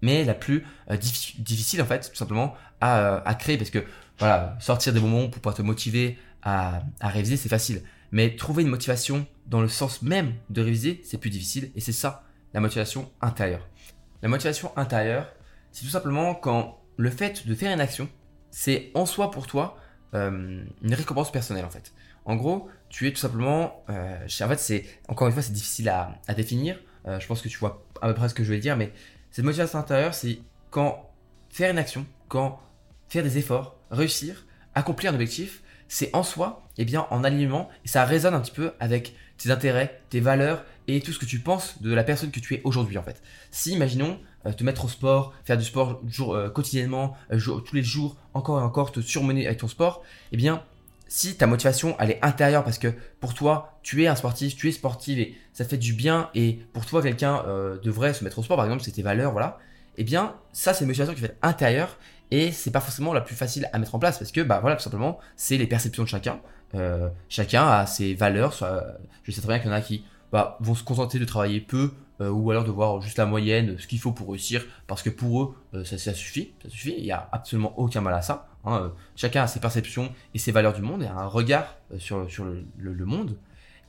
mais 0.00 0.24
la 0.24 0.34
plus 0.34 0.64
euh, 0.90 0.96
difficile, 0.96 1.80
en 1.82 1.86
fait, 1.86 2.10
tout 2.10 2.16
simplement, 2.16 2.54
à, 2.80 2.98
euh, 3.28 3.34
créer, 3.34 3.56
parce 3.56 3.70
que, 3.70 3.84
voilà, 4.18 4.56
sortir 4.60 4.92
des 4.92 5.00
moments 5.00 5.28
pour 5.28 5.40
pouvoir 5.40 5.54
te 5.54 5.62
motiver 5.62 6.18
à, 6.42 6.82
réviser, 7.00 7.36
c'est 7.36 7.48
facile. 7.48 7.82
Mais 8.10 8.36
trouver 8.36 8.62
une 8.62 8.68
motivation 8.68 9.26
dans 9.46 9.60
le 9.60 9.68
sens 9.68 10.02
même 10.02 10.34
de 10.50 10.62
réviser, 10.62 11.00
c'est 11.04 11.18
plus 11.18 11.30
difficile, 11.30 11.70
et 11.74 11.80
c'est 11.80 11.92
ça, 11.92 12.24
la 12.54 12.60
motivation 12.60 13.10
intérieure. 13.20 13.66
La 14.22 14.28
motivation 14.28 14.76
intérieure, 14.76 15.32
c'est 15.70 15.84
tout 15.84 15.90
simplement 15.90 16.34
quand 16.34 16.82
le 16.96 17.10
fait 17.10 17.46
de 17.46 17.54
faire 17.54 17.72
une 17.72 17.80
action, 17.80 18.08
c'est 18.50 18.90
en 18.94 19.06
soi 19.06 19.30
pour 19.30 19.46
toi 19.46 19.78
euh, 20.14 20.64
une 20.82 20.94
récompense 20.94 21.32
personnelle 21.32 21.64
en 21.64 21.70
fait. 21.70 21.92
En 22.24 22.36
gros, 22.36 22.68
tu 22.88 23.08
es 23.08 23.12
tout 23.12 23.18
simplement. 23.18 23.82
Euh, 23.90 24.16
en 24.26 24.48
fait, 24.48 24.58
c'est 24.58 24.84
encore 25.08 25.26
une 25.26 25.32
fois, 25.32 25.42
c'est 25.42 25.52
difficile 25.52 25.88
à, 25.88 26.20
définir. 26.34 26.78
Euh, 27.06 27.18
je 27.18 27.26
pense 27.26 27.42
que 27.42 27.48
tu 27.48 27.58
vois 27.58 27.84
à 28.00 28.08
peu 28.08 28.14
près 28.14 28.28
ce 28.28 28.34
que 28.34 28.44
je 28.44 28.50
vais 28.50 28.58
dire, 28.58 28.76
mais 28.76 28.92
cette 29.30 29.44
motivation 29.44 29.78
intérieure, 29.78 30.14
c'est 30.14 30.38
quand 30.70 31.10
faire 31.50 31.70
une 31.70 31.78
action, 31.78 32.06
quand 32.28 32.60
faire 33.08 33.22
des 33.22 33.38
efforts, 33.38 33.76
réussir, 33.90 34.46
accomplir 34.74 35.10
un 35.10 35.14
objectif, 35.14 35.62
c'est 35.88 36.14
en 36.14 36.22
soi, 36.22 36.62
et 36.78 36.82
eh 36.82 36.84
bien, 36.84 37.06
en 37.10 37.22
alignement, 37.24 37.68
et 37.84 37.88
ça 37.88 38.04
résonne 38.04 38.34
un 38.34 38.40
petit 38.40 38.52
peu 38.52 38.72
avec 38.80 39.14
tes 39.36 39.50
intérêts, 39.50 40.00
tes 40.08 40.20
valeurs 40.20 40.64
et 40.88 41.00
tout 41.00 41.12
ce 41.12 41.18
que 41.18 41.26
tu 41.26 41.40
penses 41.40 41.82
de 41.82 41.92
la 41.92 42.04
personne 42.04 42.30
que 42.30 42.40
tu 42.40 42.54
es 42.54 42.62
aujourd'hui 42.64 42.98
en 42.98 43.02
fait. 43.02 43.20
Si, 43.50 43.72
imaginons, 43.72 44.18
te 44.56 44.64
mettre 44.64 44.84
au 44.84 44.88
sport, 44.88 45.32
faire 45.44 45.56
du 45.56 45.64
sport 45.64 46.00
jour, 46.06 46.36
quotidiennement, 46.52 47.16
tous 47.30 47.74
les 47.74 47.82
jours, 47.82 48.16
encore 48.34 48.60
et 48.60 48.62
encore, 48.62 48.92
te 48.92 49.00
surmener 49.00 49.46
avec 49.46 49.58
ton 49.58 49.68
sport, 49.68 50.02
eh 50.32 50.36
bien, 50.36 50.62
si 51.12 51.36
ta 51.36 51.46
motivation 51.46 51.94
elle 51.98 52.12
est 52.12 52.24
intérieure 52.24 52.64
parce 52.64 52.78
que 52.78 52.88
pour 53.20 53.34
toi 53.34 53.78
tu 53.82 54.02
es 54.02 54.06
un 54.06 54.16
sportif, 54.16 54.56
tu 54.56 54.70
es 54.70 54.72
sportive 54.72 55.18
et 55.18 55.36
ça 55.52 55.66
fait 55.66 55.76
du 55.76 55.92
bien 55.92 56.30
et 56.34 56.60
pour 56.72 56.86
toi 56.86 57.02
quelqu'un 57.02 57.42
euh, 57.46 57.78
devrait 57.80 58.14
se 58.14 58.24
mettre 58.24 58.38
au 58.38 58.42
sport 58.42 58.56
par 58.56 58.64
exemple 58.64 58.82
c'est 58.82 58.92
tes 58.92 59.02
valeurs 59.02 59.32
voilà, 59.32 59.58
eh 59.98 60.04
bien 60.04 60.36
ça 60.54 60.72
c'est 60.72 60.84
une 60.84 60.88
motivation 60.88 61.12
qui 61.12 61.20
fait 61.20 61.36
intérieure 61.42 61.98
et 62.30 62.50
c'est 62.50 62.70
pas 62.70 62.80
forcément 62.80 63.12
la 63.12 63.20
plus 63.20 63.34
facile 63.34 63.68
à 63.74 63.78
mettre 63.78 63.94
en 63.94 63.98
place 63.98 64.18
parce 64.18 64.32
que 64.32 64.40
bah 64.40 64.60
voilà 64.60 64.76
tout 64.76 64.82
simplement 64.84 65.18
c'est 65.36 65.58
les 65.58 65.66
perceptions 65.66 66.02
de 66.02 66.08
chacun. 66.08 66.40
Euh, 66.74 67.10
chacun 67.28 67.68
a 67.68 67.84
ses 67.84 68.14
valeurs. 68.14 68.54
Je 69.24 69.32
sais 69.32 69.42
très 69.42 69.48
bien 69.48 69.58
qu'il 69.58 69.68
y 69.68 69.70
en 69.70 69.76
a 69.76 69.82
qui 69.82 70.06
bah, 70.32 70.56
vont 70.60 70.74
se 70.74 70.82
contenter 70.82 71.18
de 71.18 71.26
travailler 71.26 71.60
peu 71.60 71.76
euh, 71.84 71.92
ou 72.30 72.50
alors 72.50 72.64
de 72.64 72.70
voir 72.70 73.00
juste 73.00 73.18
la 73.18 73.26
moyenne, 73.26 73.76
ce 73.78 73.86
qu'il 73.86 73.98
faut 73.98 74.12
pour 74.12 74.28
réussir, 74.30 74.64
parce 74.86 75.02
que 75.02 75.10
pour 75.10 75.42
eux, 75.42 75.54
euh, 75.74 75.84
ça, 75.84 75.96
suffit, 76.14 76.52
ça 76.62 76.68
suffit, 76.68 76.94
il 76.96 77.04
n'y 77.04 77.12
a 77.12 77.28
absolument 77.32 77.78
aucun 77.78 78.00
mal 78.00 78.14
à 78.14 78.22
ça. 78.22 78.48
Hein, 78.64 78.82
euh, 78.82 78.88
chacun 79.16 79.42
a 79.42 79.46
ses 79.46 79.60
perceptions 79.60 80.12
et 80.34 80.38
ses 80.38 80.52
valeurs 80.52 80.72
du 80.72 80.82
monde 80.82 81.02
et 81.02 81.06
un 81.06 81.26
regard 81.26 81.76
sur, 81.98 82.30
sur 82.30 82.44
le, 82.44 83.04
monde. 83.04 83.36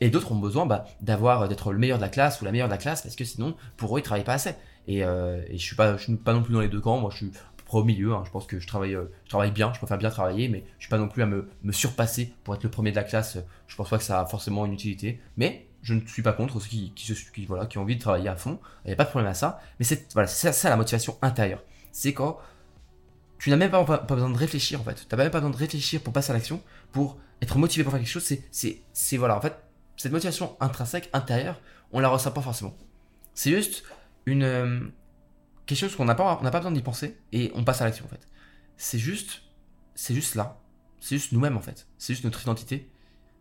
Et 0.01 0.09
d'autres 0.09 0.31
ont 0.31 0.39
besoin 0.39 0.65
bah, 0.65 0.85
d'avoir 1.01 1.47
d'être 1.47 1.71
le 1.71 1.79
meilleur 1.79 1.97
de 1.97 2.03
la 2.03 2.09
classe 2.09 2.41
ou 2.41 2.45
la 2.45 2.51
meilleure 2.51 2.67
de 2.67 2.73
la 2.73 2.77
classe 2.77 3.01
parce 3.01 3.15
que 3.15 3.23
sinon, 3.23 3.55
pour 3.77 3.95
eux, 3.95 3.99
ils 3.99 4.03
travaillent 4.03 4.23
pas 4.23 4.33
assez. 4.33 4.55
Et, 4.87 5.01
je 5.01 5.57
suis 5.57 5.75
suis 5.97 6.15
pas 6.17 6.33
non 6.33 6.43
plus 6.43 6.53
dans 6.53 6.61
les 6.61 6.69
deux 6.69 6.81
camps. 6.81 6.99
Moi, 6.99 7.09
je 7.11 7.17
suis 7.17 7.31
au 7.79 7.83
milieu. 7.83 8.13
Hein. 8.13 8.23
Je 8.25 8.31
pense 8.31 8.45
que 8.45 8.59
je 8.59 8.67
travaille, 8.67 8.97
je 9.25 9.29
travaille 9.29 9.51
bien, 9.51 9.71
je 9.73 9.79
préfère 9.79 9.97
bien 9.97 10.09
travailler, 10.09 10.47
mais 10.47 10.63
je 10.77 10.83
suis 10.83 10.89
pas 10.89 10.97
non 10.97 11.07
plus 11.07 11.23
à 11.23 11.25
me, 11.25 11.49
me, 11.63 11.71
surpasser 11.71 12.33
pour 12.43 12.55
être 12.55 12.63
le 12.63 12.69
premier 12.69 12.91
de 12.91 12.95
la 12.95 13.03
classe. 13.03 13.37
Je 13.67 13.75
pense 13.75 13.89
pas 13.89 13.97
que 13.97 14.03
ça 14.03 14.19
a 14.19 14.25
forcément 14.25 14.65
une 14.65 14.73
utilité. 14.73 15.19
Mais 15.37 15.67
je 15.83 15.93
ne 15.93 16.07
suis 16.07 16.21
pas 16.21 16.31
contre 16.31 16.59
ceux 16.61 16.69
qui, 16.69 17.45
voilà, 17.45 17.65
qui 17.65 17.77
ont 17.77 17.81
envie 17.81 17.97
de 17.97 18.01
travailler 18.01 18.29
à 18.29 18.37
fond. 18.37 18.59
Il 18.85 18.87
n'y 18.87 18.93
a 18.93 18.95
pas 18.95 19.03
de 19.03 19.09
problème 19.09 19.29
à 19.29 19.33
ça. 19.33 19.61
Mais 19.79 19.85
c'est 19.85 20.11
voilà, 20.13 20.27
ça, 20.27 20.69
la 20.69 20.77
motivation 20.77 21.17
intérieure. 21.21 21.61
C'est 21.91 22.13
quand 22.13 22.39
tu 23.37 23.49
n'as 23.49 23.57
même 23.57 23.69
pas, 23.69 23.83
besoin 23.83 24.29
de 24.29 24.37
réfléchir 24.37 24.79
en 24.79 24.83
fait. 24.85 25.05
Tu 25.07 25.07
n'as 25.11 25.17
même 25.21 25.29
pas 25.29 25.39
besoin 25.39 25.51
de 25.51 25.57
réfléchir 25.57 26.01
pour 26.01 26.13
passer 26.13 26.31
à 26.31 26.33
l'action, 26.33 26.63
pour 26.93 27.17
être 27.41 27.57
motivé 27.57 27.83
pour 27.83 27.91
faire 27.91 27.99
quelque 27.99 28.09
chose. 28.09 28.23
C'est, 28.51 29.17
voilà, 29.17 29.35
en 29.35 29.41
fait, 29.41 29.55
cette 29.97 30.13
motivation 30.13 30.55
intrinsèque, 30.61 31.09
intérieure, 31.11 31.59
on 31.91 31.99
la 31.99 32.07
ressent 32.07 32.31
pas 32.31 32.41
forcément. 32.41 32.73
C'est 33.33 33.51
juste 33.51 33.83
une, 34.25 34.43
euh, 34.43 34.79
quelque 35.65 35.79
chose 35.79 35.97
qu'on 35.97 36.05
n'a 36.05 36.15
pas, 36.15 36.37
pas 36.37 36.49
besoin 36.49 36.71
d'y 36.71 36.81
penser 36.81 37.17
et 37.33 37.51
on 37.55 37.65
passe 37.65 37.81
à 37.81 37.85
l'action 37.85 38.05
en 38.05 38.07
fait. 38.09 38.25
C'est 38.77 38.99
juste, 38.99 39.41
c'est 39.95 40.15
juste 40.15 40.35
là. 40.35 40.61
C'est 41.01 41.17
juste 41.17 41.33
nous-mêmes 41.33 41.57
en 41.57 41.61
fait. 41.61 41.87
C'est 41.97 42.13
juste 42.13 42.23
notre 42.23 42.41
identité. 42.41 42.89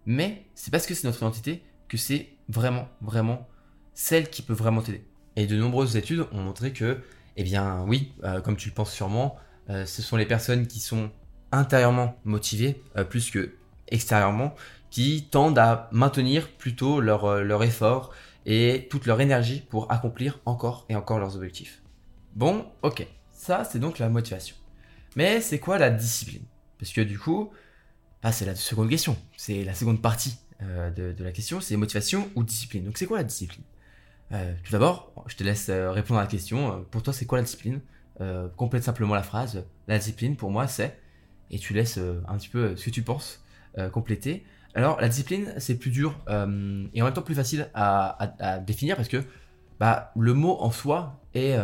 Mais 0.07 0.45
c'est 0.57 0.73
parce 0.73 0.87
que 0.87 0.95
c'est 0.95 1.07
notre 1.07 1.19
identité 1.19 1.63
c'est 1.97 2.29
vraiment, 2.49 2.89
vraiment 3.01 3.49
celle 3.95 4.31
qui 4.31 4.43
peut 4.43 4.53
vraiment 4.53 4.83
t'aider. 4.83 5.05
Et 5.37 5.47
de 5.47 5.57
nombreuses 5.57 5.97
études 5.97 6.27
ont 6.33 6.41
montré 6.41 6.73
que, 6.73 7.03
eh 7.37 7.43
bien 7.43 7.85
oui, 7.87 8.13
euh, 8.25 8.41
comme 8.41 8.57
tu 8.57 8.69
le 8.69 8.75
penses 8.75 8.93
sûrement, 8.93 9.37
euh, 9.71 9.87
ce 9.87 10.03
sont 10.03 10.17
les 10.17 10.27
personnes 10.27 10.67
qui 10.67 10.81
sont 10.81 11.11
intérieurement 11.51 12.19
motivées 12.25 12.83
euh, 12.97 13.05
plus 13.05 13.31
que 13.31 13.55
extérieurement 13.89 14.55
qui 14.91 15.29
tendent 15.31 15.59
à 15.59 15.89
maintenir 15.93 16.51
plutôt 16.51 17.01
leur, 17.01 17.43
leur 17.43 17.63
effort 17.63 18.13
et 18.45 18.89
toute 18.91 19.07
leur 19.07 19.21
énergie 19.21 19.63
pour 19.71 19.91
accomplir 19.91 20.41
encore 20.45 20.85
et 20.89 20.97
encore 20.97 21.19
leurs 21.19 21.37
objectifs. 21.37 21.83
Bon, 22.35 22.67
ok, 22.83 23.07
ça 23.31 23.65
c'est 23.65 23.79
donc 23.79 23.99
la 23.99 24.09
motivation. 24.09 24.57
Mais 25.17 25.41
c'est 25.41 25.59
quoi 25.59 25.79
la 25.79 25.91
discipline? 25.91 26.45
Parce 26.79 26.93
que 26.93 27.01
du 27.01 27.19
coup, 27.19 27.51
ah, 28.23 28.33
c'est 28.33 28.45
la 28.45 28.55
seconde 28.55 28.89
question, 28.89 29.17
c'est 29.37 29.65
la 29.65 29.75
seconde 29.75 30.01
partie 30.01 30.37
euh, 30.63 30.91
de, 30.91 31.25
la 31.25 31.33
question, 31.33 31.61
c'est 31.61 31.77
motivation 31.77 32.29
ou 32.35 32.45
discipline. 32.45 32.85
Donc 32.85 32.99
c'est 32.99 33.07
quoi 33.07 33.19
la 33.19 33.25
discipline? 33.25 33.65
Euh, 34.33 34.55
Tout 34.65 34.73
d'abord, 34.73 35.13
je 35.27 35.37
te 35.37 35.45
laisse 35.45 35.69
euh, 35.69 35.91
répondre 35.91 36.21
à 36.21 36.23
la 36.23 36.29
question. 36.29 36.85
Pour 36.91 37.03
toi, 37.03 37.13
c'est 37.13 37.27
quoi 37.27 37.39
la 37.39 37.45
discipline? 37.45 37.81
Complète 38.57 38.85
simplement 38.85 39.17
la 39.17 39.25
phrase. 39.25 39.65
La 39.89 39.99
discipline, 39.99 40.37
pour 40.37 40.53
moi, 40.53 40.69
c'est... 40.69 40.97
Et 41.51 41.59
tu 41.59 41.75
laisses 41.75 41.99
un 41.99 42.37
petit 42.37 42.49
peu 42.49 42.77
ce 42.77 42.85
que 42.85 42.91
tu 42.91 43.03
penses 43.03 43.43
compléter. 43.91 44.45
Alors, 44.75 45.01
la 45.01 45.09
discipline, 45.09 45.53
c'est 45.59 45.77
plus 45.77 45.91
dur 45.91 46.17
et 46.29 46.33
en 47.03 47.05
même 47.05 47.13
temps 47.13 47.23
plus 47.23 47.35
facile 47.35 47.69
à, 47.75 48.61
définir 48.65 48.95
parce 48.95 49.09
que 49.09 49.25
bah, 49.81 50.13
le 50.17 50.35
mot 50.35 50.57
en 50.61 50.71
soi 50.71 51.21
est, 51.35 51.59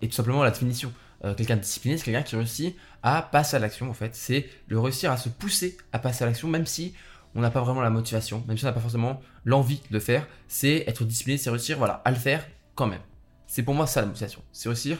est 0.00 0.06
tout 0.06 0.14
simplement 0.14 0.42
la 0.42 0.50
définition. 0.50 0.90
Quelqu'un 1.36 1.56
de 1.56 1.60
discipliné, 1.60 1.98
c'est 1.98 2.04
quelqu'un 2.04 2.22
qui 2.22 2.36
réussit 2.36 2.74
à 3.02 3.20
passer 3.20 3.56
à 3.56 3.58
l'action, 3.58 3.90
en 3.90 3.94
fait. 3.94 4.14
C'est 4.14 4.48
le 4.68 4.80
réussir 4.80 5.12
à 5.12 5.18
se 5.18 5.28
pousser 5.28 5.76
à 5.92 5.98
passer 5.98 6.24
à 6.24 6.26
l'action, 6.26 6.48
même 6.48 6.64
si 6.64 6.94
on 7.34 7.40
n'a 7.40 7.50
pas 7.50 7.62
vraiment 7.62 7.80
la 7.80 7.90
motivation, 7.90 8.44
même 8.46 8.56
si 8.56 8.64
on 8.64 8.68
n'a 8.68 8.72
pas 8.72 8.80
forcément 8.80 9.20
l'envie 9.44 9.80
de 9.90 9.94
le 9.94 10.00
faire. 10.00 10.26
C'est 10.48 10.84
être 10.86 11.04
discipliné, 11.04 11.38
c'est 11.38 11.50
réussir 11.50 11.78
voilà, 11.78 12.02
à 12.04 12.10
le 12.10 12.16
faire 12.16 12.46
quand 12.74 12.86
même. 12.86 13.00
C'est 13.46 13.62
pour 13.62 13.74
moi 13.74 13.86
ça 13.86 14.00
la 14.00 14.06
motivation. 14.06 14.42
C'est 14.52 14.68
réussir 14.68 14.98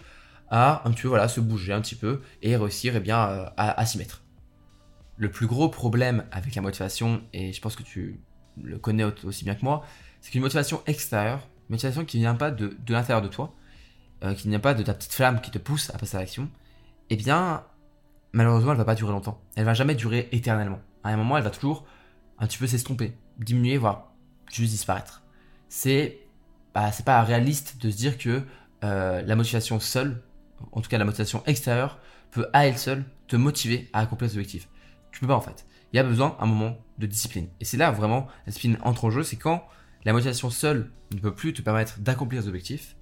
à 0.51 0.83
un 0.87 0.91
petit 0.93 1.03
peu 1.03 1.29
se 1.29 1.41
bouger 1.41 1.73
un 1.73 1.81
petit 1.81 1.95
peu 1.95 2.21
et 2.43 2.57
réussir 2.57 2.95
eh 2.97 3.01
bien, 3.01 3.29
euh, 3.29 3.47
à, 3.57 3.87
s'y 3.87 3.99
mettre. 3.99 4.23
Le 5.17 5.31
plus 5.31 5.47
gros 5.47 5.69
problème 5.69 6.25
avec 6.31 6.55
la 6.55 6.63
motivation, 6.63 7.23
et 7.33 7.53
je 7.53 7.61
pense 7.61 7.77
que 7.77 7.83
tu 7.83 8.21
le 8.63 8.79
connais 8.79 9.05
aussi 9.25 9.45
bien 9.45 9.55
que 9.55 9.65
moi, 9.65 9.85
c'est 10.21 10.31
qu'une 10.31 10.43
motivation 10.43 10.83
extérieure, 10.87 11.49
une 11.69 11.75
motivation 11.75 12.05
qui 12.05 12.19
ne 12.19 12.23
vient 12.23 12.35
pas 12.35 12.51
de, 12.51 12.77
de 12.79 12.93
l'intérieur 12.93 13.23
de 13.23 13.29
toi, 13.29 13.55
euh, 14.25 14.35
qui 14.35 14.49
n'y 14.49 14.55
a 14.55 14.61
pas 14.61 14.75
de 14.75 14.83
ta 14.83 14.95
petite 14.95 15.13
flamme 15.13 15.41
qui 15.41 15.51
te 15.51 15.59
pousse 15.59 15.91
à 15.95 15.99
passer 15.99 16.17
à 16.17 16.21
l'action, 16.21 16.49
eh 17.11 17.17
bien, 17.17 17.65
malheureusement, 18.33 18.73
elle 18.73 18.79
va 18.79 18.85
pas 18.85 18.95
durer 18.95 19.13
longtemps. 19.13 19.41
Elle 19.57 19.65
va 19.65 19.75
jamais 19.75 19.95
durer 19.95 20.29
éternellement. 20.33 20.81
À 21.03 21.11
un 21.11 21.17
moment, 21.17 21.37
elle 21.37 21.45
va 21.45 21.51
toujours 21.51 21.87
un 22.43 22.47
petit 22.49 22.59
peu 22.59 22.67
s'estomper, 22.67 23.17
diminuer, 23.39 23.79
voire 23.79 24.13
juste 24.53 24.73
disparaître. 24.73 25.23
C'est 25.69 26.19
bah, 26.75 26.91
pas 27.07 27.23
réaliste 27.23 27.81
de 27.81 27.89
se 27.89 27.97
dire 27.97 28.19
que 28.19 28.43
euh, 28.83 29.23
la 29.23 29.37
motivation 29.37 29.79
seule, 29.79 30.21
en 30.73 30.81
tout 30.81 30.91
cas 30.91 30.99
la 30.99 31.05
motivation 31.05 31.45
extérieure, 31.47 32.01
peut 32.33 32.49
à 32.53 32.67
elle 32.67 32.77
seule 32.77 33.05
te 33.29 33.37
motiver 33.37 33.89
à 33.93 34.01
accomplir 34.01 34.29
ses 34.29 34.37
objectifs. 34.37 34.69
Tu 35.13 35.21
peux 35.21 35.29
pas 35.29 35.37
en 35.37 35.41
fait. 35.41 35.67
Il 35.93 35.99
y 35.99 36.01
a 36.01 36.03
besoin 36.03 36.37
un 36.41 36.47
moment 36.47 36.77
de 36.99 37.07
discipline. 37.07 37.47
Et 37.61 37.65
c'est 37.65 37.77
là 37.77 37.93
vraiment 37.93 38.27
la 38.45 38.51
discipline 38.51 38.77
entre 38.83 39.05
en 39.05 39.11
jeu, 39.11 39.23
c'est 39.23 39.37
quand 39.37 39.65
la 40.05 40.13
motivation 40.13 40.51
seule 40.51 40.91
ne 41.15 41.21
peut 41.21 41.35
plus 41.35 41.53
te 41.53 41.63
permettre 41.63 42.01
d'accomplir 42.01 42.43
ses 42.43 42.49
objectifs, 42.49 42.97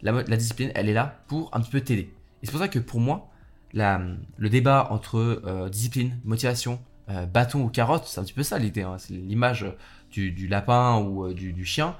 la, 0.00 0.22
discipline, 0.22 0.72
elle 0.74 0.88
est 0.88 0.94
là 0.94 1.22
pour 1.26 1.54
un 1.54 1.60
petit 1.60 1.70
peu 1.70 1.82
t'aider. 1.82 2.14
Et 2.42 2.46
c'est 2.46 2.50
pour 2.50 2.60
ça 2.60 2.68
que 2.68 2.78
pour 2.78 3.00
moi, 3.00 3.30
le 3.74 4.48
débat 4.48 4.88
entre 4.90 5.18
euh, 5.18 5.68
discipline, 5.68 6.18
motivation, 6.24 6.80
bâton 7.08 7.62
ou 7.62 7.68
carotte, 7.68 8.04
c'est 8.06 8.20
un 8.20 8.24
petit 8.24 8.32
peu 8.32 8.42
ça 8.42 8.58
l'idée. 8.58 8.82
Hein. 8.82 8.96
C'est 8.98 9.14
l'image 9.14 9.64
du, 10.10 10.48
lapin 10.48 10.98
ou 10.98 11.26
euh, 11.26 11.34
du, 11.34 11.64
chien. 11.64 11.96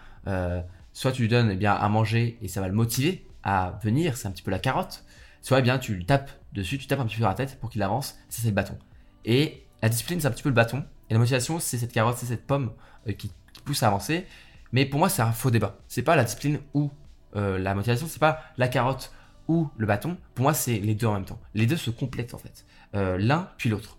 soit 0.92 1.12
tu 1.12 1.22
lui 1.22 1.28
donnes 1.28 1.50
eh 1.52 1.56
bien, 1.56 1.74
à 1.74 1.88
manger 1.88 2.38
et 2.42 2.48
ça 2.48 2.60
va 2.60 2.68
le 2.68 2.74
motiver 2.74 3.26
à 3.42 3.78
venir, 3.82 4.16
c'est 4.16 4.26
un 4.26 4.32
petit 4.32 4.42
peu 4.42 4.50
la 4.50 4.58
carotte. 4.58 5.04
Soit 5.40 5.60
eh 5.60 5.62
bien, 5.62 5.78
tu 5.78 5.94
le 5.94 6.04
tapes 6.04 6.30
dessus, 6.52 6.78
tu 6.78 6.88
tapes 6.88 6.98
un 6.98 7.04
petit 7.04 7.14
peu 7.14 7.20
sur 7.20 7.28
la 7.28 7.34
tête 7.34 7.60
pour 7.60 7.70
qu'il 7.70 7.82
avance, 7.82 8.18
ça 8.28 8.42
c'est 8.42 8.48
le 8.48 8.54
bâton. 8.54 8.76
Et 9.24 9.64
la 9.82 9.88
discipline, 9.88 10.20
c'est 10.20 10.26
un 10.26 10.32
petit 10.32 10.42
peu 10.42 10.48
le 10.48 10.54
bâton. 10.54 10.84
Et 11.08 11.14
la 11.14 11.20
motivation, 11.20 11.60
c'est 11.60 11.78
cette 11.78 11.92
carotte, 11.92 12.16
c'est 12.16 12.26
cette 12.26 12.46
pomme 12.46 12.72
qui, 13.18 13.30
pousse 13.64 13.82
à 13.82 13.88
avancer. 13.88 14.26
Mais 14.72 14.86
pour 14.86 14.98
moi, 14.98 15.08
c'est 15.08 15.22
un 15.22 15.32
faux 15.32 15.50
débat. 15.50 15.76
C'est 15.88 16.02
pas 16.02 16.14
la 16.14 16.24
discipline 16.24 16.60
ou 16.74 16.90
euh, 17.34 17.58
la 17.58 17.74
motivation, 17.74 18.06
c'est 18.08 18.20
pas 18.20 18.42
la 18.56 18.68
carotte 18.68 19.12
ou 19.48 19.68
le 19.76 19.86
bâton. 19.86 20.16
Pour 20.34 20.44
moi, 20.44 20.54
c'est 20.54 20.78
les 20.78 20.94
deux 20.94 21.06
en 21.06 21.14
même 21.14 21.24
temps. 21.24 21.40
Les 21.54 21.66
deux 21.66 21.76
se 21.76 21.90
complètent 21.90 22.34
en 22.34 22.38
fait. 22.38 22.64
Euh, 22.94 23.18
l'un 23.18 23.50
puis 23.58 23.68
l'autre. 23.68 23.98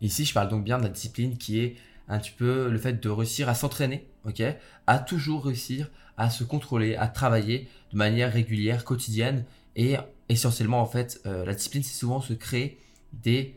Ici, 0.00 0.24
je 0.24 0.34
parle 0.34 0.48
donc 0.48 0.64
bien 0.64 0.78
de 0.78 0.82
la 0.84 0.88
discipline 0.88 1.38
qui 1.38 1.60
est 1.60 1.76
un 2.08 2.18
petit 2.18 2.30
peu 2.30 2.68
le 2.68 2.78
fait 2.78 3.02
de 3.02 3.08
réussir 3.08 3.48
à 3.48 3.54
s'entraîner, 3.54 4.08
ok, 4.24 4.42
à 4.86 4.98
toujours 4.98 5.44
réussir 5.44 5.90
à 6.16 6.30
se 6.30 6.44
contrôler, 6.44 6.96
à 6.96 7.08
travailler 7.08 7.68
de 7.92 7.96
manière 7.96 8.32
régulière, 8.32 8.84
quotidienne, 8.84 9.44
et 9.74 9.96
essentiellement 10.28 10.80
en 10.80 10.86
fait, 10.86 11.20
euh, 11.26 11.44
la 11.44 11.54
discipline, 11.54 11.82
c'est 11.82 11.98
souvent 11.98 12.20
se 12.20 12.32
créer 12.32 12.78
des 13.12 13.56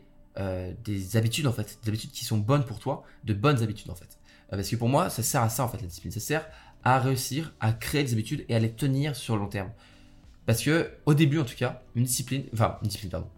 des 0.84 1.18
habitudes 1.18 1.46
en 1.46 1.52
fait, 1.52 1.78
des 1.82 1.90
habitudes 1.90 2.12
qui 2.12 2.24
sont 2.24 2.38
bonnes 2.38 2.64
pour 2.64 2.78
toi, 2.78 3.02
de 3.24 3.34
bonnes 3.34 3.62
habitudes 3.62 3.90
en 3.90 3.94
fait. 3.94 4.18
parce 4.48 4.70
que 4.70 4.76
pour 4.76 4.88
moi, 4.88 5.10
ça 5.10 5.22
sert 5.22 5.42
à 5.42 5.50
ça 5.50 5.64
en 5.64 5.68
fait 5.68 5.82
la 5.82 5.86
discipline, 5.86 6.12
ça 6.12 6.20
sert 6.20 6.46
à 6.82 6.98
réussir 6.98 7.52
à 7.60 7.72
créer 7.72 8.04
des 8.04 8.14
habitudes 8.14 8.44
et 8.48 8.54
à 8.54 8.58
les 8.58 8.70
tenir 8.70 9.16
sur 9.16 9.34
le 9.36 9.42
long 9.42 9.48
terme. 9.48 9.70
Parce 10.50 10.64
que 10.64 10.90
au 11.06 11.14
début 11.14 11.38
en 11.38 11.44
tout 11.44 11.54
cas, 11.54 11.80
une 11.94 12.02
discipline, 12.02 12.42
enfin 12.52 12.80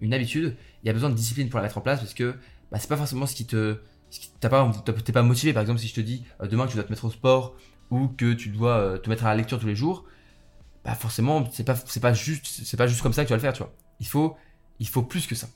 une 0.01 0.15
habitude, 0.15 0.57
il 0.83 0.87
y 0.87 0.89
a 0.89 0.95
besoin 0.95 1.11
de 1.11 1.15
discipline 1.15 1.51
pour 1.51 1.59
la 1.59 1.65
mettre 1.65 1.77
en 1.77 1.83
place 1.83 2.01
parce 2.01 2.15
que 2.15 2.35
bah, 2.71 2.79
c'est 2.79 2.89
pas 2.89 2.97
forcément 2.97 3.27
ce 3.27 3.35
qui 3.35 3.45
te, 3.45 3.81
t'as 4.41 4.49
pas, 4.49 4.73
t'es 5.05 5.13
pas 5.13 5.23
motivé. 5.23 5.53
Par 5.53 5.61
exemple, 5.61 5.79
si 5.79 5.89
je 5.89 5.95
te 5.95 6.01
dis 6.01 6.25
euh, 6.41 6.47
demain 6.47 6.65
que 6.65 6.71
tu 6.71 6.77
dois 6.77 6.85
te 6.85 6.89
mettre 6.89 7.05
au 7.05 7.11
sport 7.11 7.55
ou 7.91 8.09
que 8.09 8.33
tu 8.33 8.49
dois 8.49 8.79
euh, 8.79 8.97
te 8.97 9.11
mettre 9.11 9.27
à 9.27 9.29
la 9.29 9.35
lecture 9.35 9.61
tous 9.61 9.67
les 9.67 9.77
jours, 9.77 10.07
bah 10.87 10.95
forcément 10.95 11.47
c'est 11.53 11.65
pas, 11.65 11.77
c'est 11.77 12.01
pas 12.01 12.15
juste, 12.15 12.47
c'est 12.47 12.79
pas 12.79 12.87
juste 12.87 13.03
comme 13.03 13.13
ça 13.13 13.25
que 13.25 13.29
tu 13.29 13.35
vas 13.35 13.37
le 13.37 13.43
faire, 13.43 13.53
tu 13.53 13.63
vois. 13.63 13.75
Il 14.01 14.07
faut, 14.07 14.35
il 14.79 14.89
faut 14.89 15.03
plus 15.03 15.27
que 15.27 15.35
ça. 15.35 15.49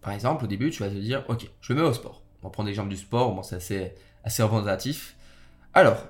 Par 0.00 0.12
exemple, 0.12 0.42
au 0.42 0.48
début, 0.48 0.70
tu 0.70 0.82
vas 0.82 0.88
te 0.88 0.94
dire, 0.96 1.24
ok, 1.28 1.48
je 1.60 1.72
me 1.72 1.82
mets 1.82 1.88
au 1.88 1.94
sport. 1.94 2.24
On 2.42 2.48
va 2.48 2.50
prendre 2.50 2.66
l'exemple 2.66 2.88
du 2.88 2.96
sport, 2.96 3.32
bon, 3.32 3.44
c'est 3.44 3.54
assez, 3.54 3.92
assez 4.24 4.42
représentatif. 4.42 5.14
Alors, 5.72 6.04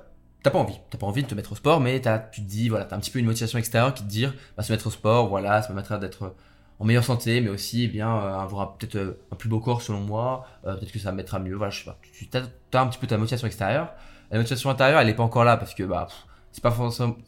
t'as 0.44 0.50
pas 0.50 0.58
envie, 0.58 0.78
t'as 0.90 0.98
pas 0.98 1.06
envie 1.06 1.22
de 1.22 1.28
te 1.28 1.34
mettre 1.34 1.52
au 1.52 1.56
sport, 1.56 1.80
mais 1.80 2.06
as, 2.06 2.18
tu 2.18 2.42
te 2.42 2.46
dis, 2.46 2.68
voilà, 2.68 2.84
t'as 2.84 2.96
un 2.96 3.00
petit 3.00 3.10
peu 3.10 3.18
une 3.18 3.24
motivation 3.24 3.58
extérieure 3.58 3.94
qui 3.94 4.04
te 4.04 4.08
dit, 4.08 4.26
bah, 4.56 4.62
se 4.62 4.70
mettre 4.70 4.86
au 4.86 4.90
sport, 4.90 5.28
voilà, 5.28 5.62
ça 5.62 5.68
me 5.70 5.74
permettra 5.74 5.98
d'être 5.98 6.34
en 6.78 6.84
meilleure 6.84 7.04
santé, 7.04 7.40
mais 7.40 7.48
aussi, 7.48 7.84
eh 7.84 7.88
bien, 7.88 8.14
euh, 8.14 8.38
avoir 8.38 8.76
peut-être 8.76 8.96
euh, 8.96 9.18
un 9.32 9.36
plus 9.36 9.48
beau 9.48 9.58
corps 9.58 9.80
selon 9.80 10.00
moi, 10.00 10.46
euh, 10.66 10.76
peut-être 10.76 10.92
que 10.92 10.98
ça 10.98 11.12
me 11.12 11.16
mettra 11.16 11.38
mieux, 11.38 11.54
voilà, 11.54 11.70
je 11.70 11.78
sais 11.78 11.84
pas. 11.86 11.98
Tu 12.02 12.28
as, 12.76 12.80
un 12.80 12.86
petit 12.88 12.98
peu 12.98 13.06
ta 13.06 13.16
motivation 13.16 13.46
extérieure. 13.46 13.94
La 14.30 14.38
motivation 14.38 14.68
intérieure, 14.68 15.00
elle 15.00 15.08
est 15.08 15.14
pas 15.14 15.22
encore 15.22 15.44
là 15.44 15.56
parce 15.56 15.74
que, 15.74 15.82
bah, 15.82 16.08
c'est 16.52 16.62
pas 16.62 16.76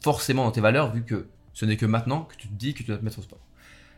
forcément 0.03 0.43
dans 0.43 0.51
tes 0.51 0.61
valeurs 0.61 0.93
vu 0.93 1.03
que 1.03 1.27
ce 1.53 1.65
n'est 1.65 1.75
que 1.75 1.87
maintenant 1.87 2.21
que 2.21 2.35
tu 2.35 2.47
te 2.47 2.53
dis 2.53 2.73
que 2.73 2.79
tu 2.79 2.85
dois 2.85 2.97
te 2.97 3.03
mettre 3.03 3.19
au 3.19 3.23
sport. 3.23 3.39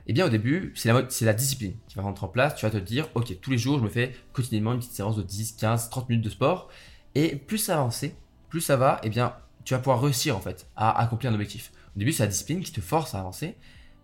Eh 0.07 0.13
bien, 0.13 0.25
au 0.25 0.29
début, 0.29 0.71
c'est 0.75 0.91
la, 0.91 1.03
c'est 1.09 1.25
la 1.25 1.33
discipline 1.33 1.73
qui 1.87 1.95
va 1.97 2.03
rentrer 2.03 2.25
en 2.25 2.29
place. 2.29 2.55
Tu 2.55 2.65
vas 2.65 2.71
te 2.71 2.77
dire, 2.77 3.09
ok, 3.15 3.39
tous 3.41 3.51
les 3.51 3.57
jours, 3.57 3.79
je 3.79 3.83
me 3.83 3.89
fais 3.89 4.15
quotidiennement 4.33 4.71
une 4.71 4.79
petite 4.79 4.93
séance 4.93 5.17
de 5.17 5.23
10, 5.23 5.53
15, 5.53 5.89
30 5.89 6.09
minutes 6.09 6.25
de 6.25 6.29
sport. 6.29 6.69
Et 7.15 7.35
plus 7.35 7.57
ça 7.57 7.75
avancer, 7.75 8.15
plus 8.49 8.61
ça 8.61 8.75
va, 8.75 8.99
eh 9.03 9.09
bien, 9.09 9.35
tu 9.63 9.73
vas 9.73 9.79
pouvoir 9.79 10.01
réussir 10.01 10.35
en 10.35 10.41
fait 10.41 10.67
à 10.75 10.99
accomplir 10.99 11.31
un 11.31 11.35
objectif. 11.35 11.71
Au 11.95 11.99
début, 11.99 12.11
c'est 12.11 12.23
la 12.23 12.29
discipline 12.29 12.61
qui 12.61 12.71
te 12.71 12.81
force 12.81 13.15
à 13.15 13.19
avancer, 13.19 13.55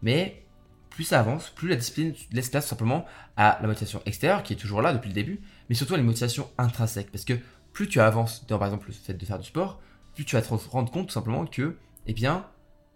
mais 0.02 0.44
plus 0.90 1.04
ça 1.04 1.20
avance, 1.20 1.50
plus 1.50 1.68
la 1.68 1.76
discipline 1.76 2.14
laisse 2.32 2.50
place 2.50 2.68
simplement 2.68 3.06
à 3.36 3.60
la 3.62 3.68
motivation 3.68 4.02
extérieure 4.06 4.44
qui 4.44 4.54
est 4.54 4.58
toujours 4.58 4.82
là 4.82 4.94
depuis 4.94 5.10
le 5.10 5.14
début, 5.14 5.42
mais 5.70 5.76
surtout 5.76 5.94
à 5.96 5.98
les 5.98 6.04
motivations 6.04 6.50
intrinsèques. 6.58 7.12
Parce 7.12 7.26
que 7.26 7.34
plus 7.74 7.90
tu 7.90 8.00
avances 8.00 8.46
dans 8.48 8.58
par 8.58 8.68
exemple 8.68 8.88
le 8.88 8.94
fait 8.94 9.14
de 9.14 9.26
faire 9.26 9.40
du 9.40 9.48
sport, 9.48 9.82
plus 10.14 10.24
tu 10.24 10.36
vas 10.36 10.42
te 10.42 10.48
rendre 10.48 10.92
compte 10.92 11.08
tout 11.08 11.14
simplement 11.14 11.46
que, 11.46 11.78
eh 12.08 12.14
bien, 12.14 12.46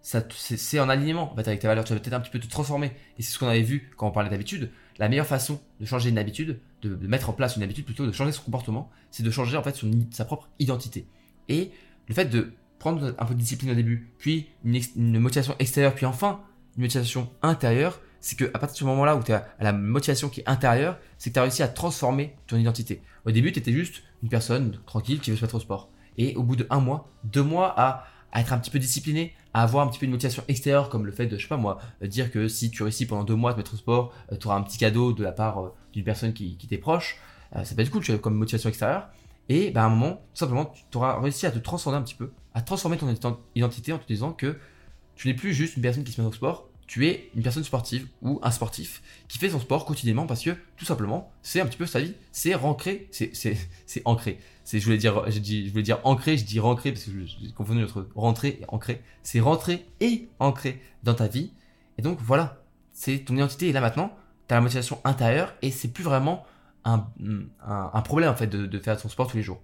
c'est 0.01 0.79
en 0.79 0.87
alignement 0.89 1.31
en 1.31 1.35
fait, 1.35 1.47
avec 1.47 1.59
tes 1.59 1.67
valeurs. 1.67 1.83
Tu 1.83 1.93
vas 1.93 1.99
peut-être 1.99 2.13
un 2.13 2.21
petit 2.21 2.31
peu 2.31 2.39
te 2.39 2.47
transformer. 2.47 2.91
Et 3.17 3.21
c'est 3.21 3.31
ce 3.31 3.39
qu'on 3.39 3.47
avait 3.47 3.61
vu 3.61 3.91
quand 3.97 4.07
on 4.07 4.11
parlait 4.11 4.29
d'habitude. 4.29 4.71
La 4.97 5.09
meilleure 5.09 5.25
façon 5.25 5.61
de 5.79 5.85
changer 5.85 6.09
une 6.09 6.17
habitude, 6.17 6.59
de, 6.81 6.95
mettre 7.07 7.29
en 7.29 7.33
place 7.33 7.57
une 7.57 7.63
habitude 7.63 7.85
plutôt, 7.85 8.05
de 8.05 8.11
changer 8.11 8.31
son 8.31 8.43
comportement, 8.43 8.89
c'est 9.11 9.23
de 9.23 9.31
changer 9.31 9.57
en 9.57 9.63
fait 9.63 9.83
sa 10.11 10.25
propre 10.25 10.49
identité. 10.59 11.05
Et 11.49 11.71
le 12.07 12.13
fait 12.13 12.25
de 12.25 12.53
prendre 12.79 13.13
un 13.17 13.25
peu 13.25 13.33
de 13.33 13.39
discipline 13.39 13.71
au 13.71 13.75
début, 13.75 14.11
puis 14.17 14.47
une, 14.63 15.19
motivation 15.19 15.55
extérieure, 15.59 15.93
puis 15.93 16.05
enfin 16.05 16.39
une 16.77 16.83
motivation 16.83 17.29
intérieure, 17.41 17.99
c'est 18.21 18.37
que 18.37 18.45
à 18.53 18.59
partir 18.59 18.85
du 18.85 18.89
moment 18.89 19.05
là 19.05 19.15
où 19.15 19.23
tu 19.23 19.33
as 19.33 19.47
la 19.59 19.73
motivation 19.73 20.29
qui 20.29 20.41
est 20.41 20.49
intérieure, 20.49 20.97
c'est 21.17 21.29
que 21.29 21.33
tu 21.33 21.39
as 21.39 21.43
réussi 21.43 21.63
à 21.63 21.67
transformer 21.67 22.35
ton 22.47 22.57
identité. 22.57 23.01
Au 23.25 23.31
début, 23.31 23.51
tu 23.51 23.59
étais 23.59 23.73
juste 23.73 24.03
une 24.23 24.29
personne 24.29 24.79
tranquille 24.85 25.19
qui 25.19 25.31
veut 25.31 25.37
se 25.37 25.41
mettre 25.41 25.55
au 25.55 25.59
sport. 25.59 25.89
Et 26.17 26.35
au 26.35 26.43
bout 26.43 26.55
de 26.55 26.67
un 26.69 26.79
mois, 26.79 27.09
deux 27.23 27.43
mois 27.43 27.73
à, 27.77 28.05
être 28.33 28.53
un 28.53 28.59
petit 28.59 28.71
peu 28.71 28.79
discipliné, 28.79 29.33
à 29.53 29.63
avoir 29.63 29.85
un 29.85 29.89
petit 29.89 29.99
peu 29.99 30.05
une 30.05 30.11
motivation 30.11 30.43
extérieure, 30.47 30.89
comme 30.89 31.05
le 31.05 31.11
fait 31.11 31.27
de, 31.27 31.37
je 31.37 31.43
sais 31.43 31.47
pas 31.47 31.57
moi, 31.57 31.79
dire 32.01 32.31
que 32.31 32.47
si 32.47 32.71
tu 32.71 32.83
réussis 32.83 33.05
pendant 33.05 33.23
deux 33.23 33.35
mois 33.35 33.51
à 33.51 33.53
te 33.53 33.59
mettre 33.59 33.73
au 33.73 33.77
sport, 33.77 34.13
euh, 34.31 34.37
tu 34.37 34.47
auras 34.47 34.57
un 34.57 34.61
petit 34.61 34.77
cadeau 34.77 35.13
de 35.13 35.23
la 35.23 35.31
part 35.31 35.59
euh, 35.59 35.73
d'une 35.93 36.03
personne 36.03 36.33
qui, 36.33 36.57
qui 36.57 36.67
t'est 36.67 36.77
proche. 36.77 37.17
Euh, 37.55 37.63
ça 37.63 37.73
peut 37.73 37.81
être 37.81 37.89
cool, 37.89 38.03
tu 38.03 38.11
as 38.11 38.17
comme 38.17 38.35
motivation 38.35 38.69
extérieure. 38.69 39.09
Et 39.49 39.71
bah, 39.71 39.83
à 39.83 39.85
un 39.87 39.89
moment, 39.89 40.15
tout 40.33 40.39
simplement, 40.39 40.71
tu 40.91 40.97
auras 40.97 41.19
réussi 41.19 41.45
à 41.45 41.51
te 41.51 41.59
transformer 41.59 41.97
un 41.97 42.03
petit 42.03 42.15
peu, 42.15 42.31
à 42.53 42.61
transformer 42.61 42.97
ton 42.97 43.13
identité 43.55 43.91
en 43.91 43.97
te 43.97 44.07
disant 44.07 44.31
que 44.31 44.57
tu 45.15 45.27
n'es 45.27 45.33
plus 45.33 45.53
juste 45.53 45.75
une 45.75 45.81
personne 45.81 46.03
qui 46.03 46.11
se 46.11 46.21
met 46.21 46.27
au 46.27 46.31
sport, 46.31 46.69
tu 46.89 47.07
es 47.07 47.29
une 47.35 47.43
personne 47.43 47.63
sportive 47.63 48.07
ou 48.23 48.39
un 48.41 48.49
sportif 48.49 49.03
qui 49.27 49.37
fait 49.37 49.51
son 49.51 49.59
sport 49.59 49.85
quotidiennement 49.85 50.25
parce 50.25 50.41
que 50.41 50.51
tout 50.75 50.85
simplement, 50.85 51.31
c'est 51.43 51.61
un 51.61 51.67
petit 51.67 51.77
peu 51.77 51.85
sa 51.85 51.99
vie, 51.99 52.15
c'est 52.31 52.55
ancré, 52.55 53.07
c'est 53.11 54.01
ancré. 54.05 54.39
C'est 54.63 54.79
je 54.79 54.85
voulais 54.85 54.97
dire 54.97 55.23
je 55.29 55.69
voulais 55.69 55.83
dire 55.83 55.99
ancré, 56.03 56.35
je 56.35 56.45
dis 56.45 56.59
ancré 56.59 56.91
parce 56.91 57.05
que 57.05 57.11
j'ai 57.25 57.51
confondu 57.51 57.83
entre 57.83 58.07
rentrer 58.15 58.59
et 58.61 58.65
ancré. 58.69 59.03
C'est 59.21 59.39
rentrer 59.39 59.85
et 59.99 60.29
ancré 60.39 60.81
dans 61.03 61.13
ta 61.13 61.27
vie. 61.27 61.51
Et 61.99 62.01
donc 62.01 62.17
voilà, 62.21 62.63
c'est 62.91 63.19
ton 63.19 63.35
identité 63.35 63.69
est 63.69 63.73
là 63.73 63.81
maintenant, 63.81 64.11
tu 64.47 64.53
as 64.53 64.57
la 64.57 64.61
motivation 64.61 64.99
intérieure 65.03 65.53
et 65.61 65.69
c'est 65.69 65.89
plus 65.89 66.03
vraiment 66.03 66.43
un, 66.85 68.01
problème 68.01 68.29
en 68.29 68.35
fait 68.35 68.47
de, 68.47 68.79
faire 68.79 68.99
son 68.99 69.09
sport 69.09 69.27
tous 69.27 69.37
les 69.37 69.43
jours. 69.43 69.61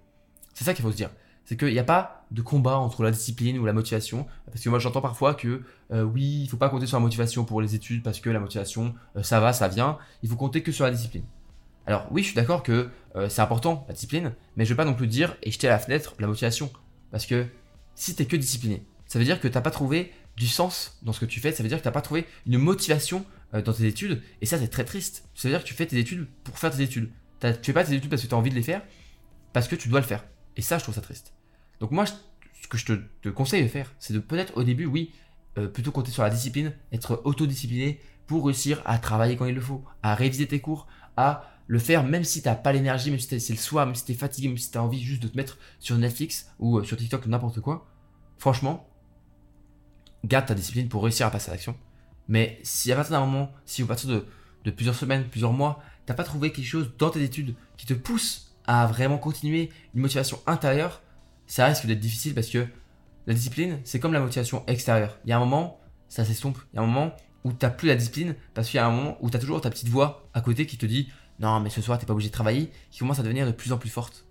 C'est 0.54 0.64
ça 0.64 0.74
qu'il 0.74 0.82
faut 0.82 0.90
se 0.90 0.96
dire. 0.96 1.10
C'est 1.44 1.56
qu'il 1.56 1.72
n'y 1.72 1.78
a 1.78 1.84
pas 1.84 2.26
de 2.32 2.42
combat 2.42 2.76
entre 2.78 3.04
la 3.04 3.12
discipline 3.12 3.58
ou 3.58 3.66
la 3.66 3.72
motivation. 3.72 4.26
Parce 4.46 4.60
que 4.60 4.68
moi 4.68 4.78
j'entends 4.78 5.00
parfois 5.00 5.34
que 5.34 5.62
euh, 5.92 6.02
oui, 6.02 6.42
il 6.42 6.48
faut 6.48 6.56
pas 6.56 6.68
compter 6.68 6.86
sur 6.86 6.96
la 6.96 7.02
motivation 7.02 7.44
pour 7.44 7.60
les 7.60 7.74
études 7.74 8.02
parce 8.02 8.20
que 8.20 8.30
la 8.30 8.40
motivation, 8.40 8.94
euh, 9.16 9.22
ça 9.22 9.38
va, 9.38 9.52
ça 9.52 9.68
vient. 9.68 9.98
Il 10.22 10.28
faut 10.28 10.36
compter 10.36 10.62
que 10.62 10.72
sur 10.72 10.84
la 10.84 10.90
discipline. 10.90 11.24
Alors 11.86 12.08
oui, 12.10 12.22
je 12.22 12.28
suis 12.28 12.36
d'accord 12.36 12.62
que 12.62 12.88
euh, 13.14 13.28
c'est 13.28 13.42
important 13.42 13.84
la 13.86 13.94
discipline, 13.94 14.34
mais 14.56 14.64
je 14.64 14.70
vais 14.70 14.76
pas 14.76 14.84
non 14.84 14.94
plus 14.94 15.06
dire 15.06 15.36
et 15.42 15.52
jeter 15.52 15.68
à 15.68 15.70
la 15.70 15.78
fenêtre 15.78 16.14
la 16.18 16.26
motivation. 16.26 16.70
Parce 17.12 17.26
que 17.26 17.46
si 17.94 18.16
tu 18.16 18.22
es 18.22 18.26
que 18.26 18.36
discipliné, 18.36 18.84
ça 19.06 19.18
veut 19.18 19.24
dire 19.24 19.40
que 19.40 19.46
tu 19.46 19.54
n'as 19.54 19.60
pas 19.60 19.70
trouvé 19.70 20.12
du 20.36 20.48
sens 20.48 20.98
dans 21.02 21.12
ce 21.12 21.20
que 21.20 21.26
tu 21.26 21.40
fais, 21.40 21.52
ça 21.52 21.62
veut 21.62 21.68
dire 21.68 21.78
que 21.78 21.82
tu 21.82 21.88
n'as 21.88 21.92
pas 21.92 22.02
trouvé 22.02 22.26
une 22.46 22.58
motivation 22.58 23.24
dans 23.52 23.72
tes 23.72 23.86
études. 23.86 24.22
Et 24.40 24.46
ça, 24.46 24.58
c'est 24.58 24.68
très 24.68 24.84
triste. 24.84 25.28
Ça 25.34 25.48
veut 25.48 25.54
dire 25.54 25.62
que 25.62 25.68
tu 25.68 25.74
fais 25.74 25.86
tes 25.86 25.98
études 25.98 26.26
pour 26.44 26.58
faire 26.58 26.70
tes 26.70 26.82
études. 26.82 27.10
Tu 27.40 27.48
fais 27.62 27.72
pas 27.72 27.84
tes 27.84 27.94
études 27.94 28.10
parce 28.10 28.22
que 28.22 28.26
tu 28.26 28.34
as 28.34 28.38
envie 28.38 28.50
de 28.50 28.54
les 28.54 28.62
faire, 28.62 28.82
parce 29.52 29.68
que 29.68 29.76
tu 29.76 29.88
dois 29.88 30.00
le 30.00 30.06
faire. 30.06 30.24
Et 30.56 30.62
ça, 30.62 30.78
je 30.78 30.82
trouve 30.82 30.94
ça 30.94 31.00
triste. 31.00 31.34
Donc 31.80 31.90
moi, 31.90 32.06
ce 32.06 32.68
que 32.68 32.78
je 32.78 32.94
te, 33.22 33.28
conseille 33.28 33.62
de 33.62 33.68
faire, 33.68 33.94
c'est 33.98 34.14
de 34.14 34.18
peut-être 34.18 34.56
au 34.56 34.64
début, 34.64 34.86
oui, 34.86 35.12
euh, 35.58 35.68
plutôt 35.68 35.92
compter 35.92 36.10
sur 36.10 36.22
la 36.22 36.30
discipline, 36.30 36.72
être 36.92 37.20
autodiscipliné 37.24 38.00
pour 38.26 38.46
réussir 38.46 38.82
à 38.84 38.98
travailler 38.98 39.36
quand 39.36 39.46
il 39.46 39.54
le 39.54 39.60
faut, 39.60 39.84
à 40.02 40.14
réviser 40.14 40.46
tes 40.46 40.60
cours, 40.60 40.86
à 41.16 41.44
le 41.68 41.78
faire 41.78 42.04
même 42.04 42.24
si 42.24 42.42
t'as 42.42 42.54
pas 42.54 42.72
l'énergie, 42.72 43.10
même 43.10 43.20
si 43.20 43.40
c'est 43.40 43.52
le 43.52 43.58
soir, 43.58 43.86
même 43.86 43.94
si 43.94 44.04
t'es 44.04 44.14
fatigué, 44.14 44.48
même 44.48 44.58
si 44.58 44.70
t'as 44.70 44.80
envie 44.80 45.02
juste 45.02 45.22
de 45.22 45.28
te 45.28 45.36
mettre 45.36 45.58
sur 45.78 45.96
Netflix 45.96 46.50
ou 46.58 46.78
euh, 46.78 46.84
sur 46.84 46.96
TikTok, 46.96 47.26
n'importe 47.26 47.60
quoi. 47.60 47.86
Franchement, 48.38 48.88
garde 50.24 50.46
ta 50.46 50.54
discipline 50.54 50.88
pour 50.88 51.02
réussir 51.02 51.26
à 51.26 51.30
passer 51.30 51.50
à 51.50 51.54
l'action. 51.54 51.76
Mais 52.28 52.58
si 52.62 52.90
à 52.92 52.96
partir 52.96 53.12
d'un 53.12 53.24
moment, 53.24 53.50
si 53.64 53.82
au 53.82 53.86
partir 53.86 54.08
de, 54.08 54.26
de 54.64 54.70
plusieurs 54.70 54.94
semaines, 54.94 55.24
plusieurs 55.28 55.52
mois, 55.52 55.82
t'as 56.06 56.14
pas 56.14 56.24
trouvé 56.24 56.52
quelque 56.52 56.66
chose 56.66 56.92
dans 56.98 57.10
tes 57.10 57.22
études 57.22 57.54
qui 57.76 57.86
te 57.86 57.94
pousse 57.94 58.54
à 58.66 58.86
vraiment 58.86 59.18
continuer 59.18 59.70
une 59.94 60.00
motivation 60.00 60.40
intérieure, 60.46 61.02
ça 61.46 61.66
risque 61.66 61.86
d'être 61.86 62.00
difficile 62.00 62.34
parce 62.34 62.48
que 62.48 62.66
la 63.26 63.34
discipline, 63.34 63.80
c'est 63.84 64.00
comme 64.00 64.12
la 64.12 64.20
motivation 64.20 64.64
extérieure. 64.66 65.18
Il 65.24 65.30
y 65.30 65.32
a 65.32 65.36
un 65.36 65.40
moment, 65.40 65.80
ça 66.08 66.24
s'estompe. 66.24 66.58
Il 66.72 66.76
y 66.76 66.78
a 66.78 66.82
un 66.82 66.86
moment 66.86 67.12
où 67.44 67.52
t'as 67.52 67.70
plus 67.70 67.88
la 67.88 67.94
discipline 67.94 68.34
parce 68.54 68.68
qu'il 68.68 68.78
y 68.78 68.80
a 68.80 68.86
un 68.86 68.90
moment 68.90 69.16
où 69.20 69.30
t'as 69.30 69.38
toujours 69.38 69.60
ta 69.60 69.70
petite 69.70 69.88
voix 69.88 70.28
à 70.34 70.40
côté 70.40 70.66
qui 70.66 70.76
te 70.76 70.86
dit 70.86 71.08
non 71.38 71.60
mais 71.60 71.70
ce 71.70 71.82
soir 71.82 71.98
t'es 71.98 72.06
pas 72.06 72.12
obligé 72.12 72.28
de 72.28 72.34
travailler, 72.34 72.70
qui 72.90 72.98
commence 72.98 73.18
à 73.18 73.22
devenir 73.22 73.46
de 73.46 73.52
plus 73.52 73.72
en 73.72 73.78
plus 73.78 73.90
forte. 73.90 74.26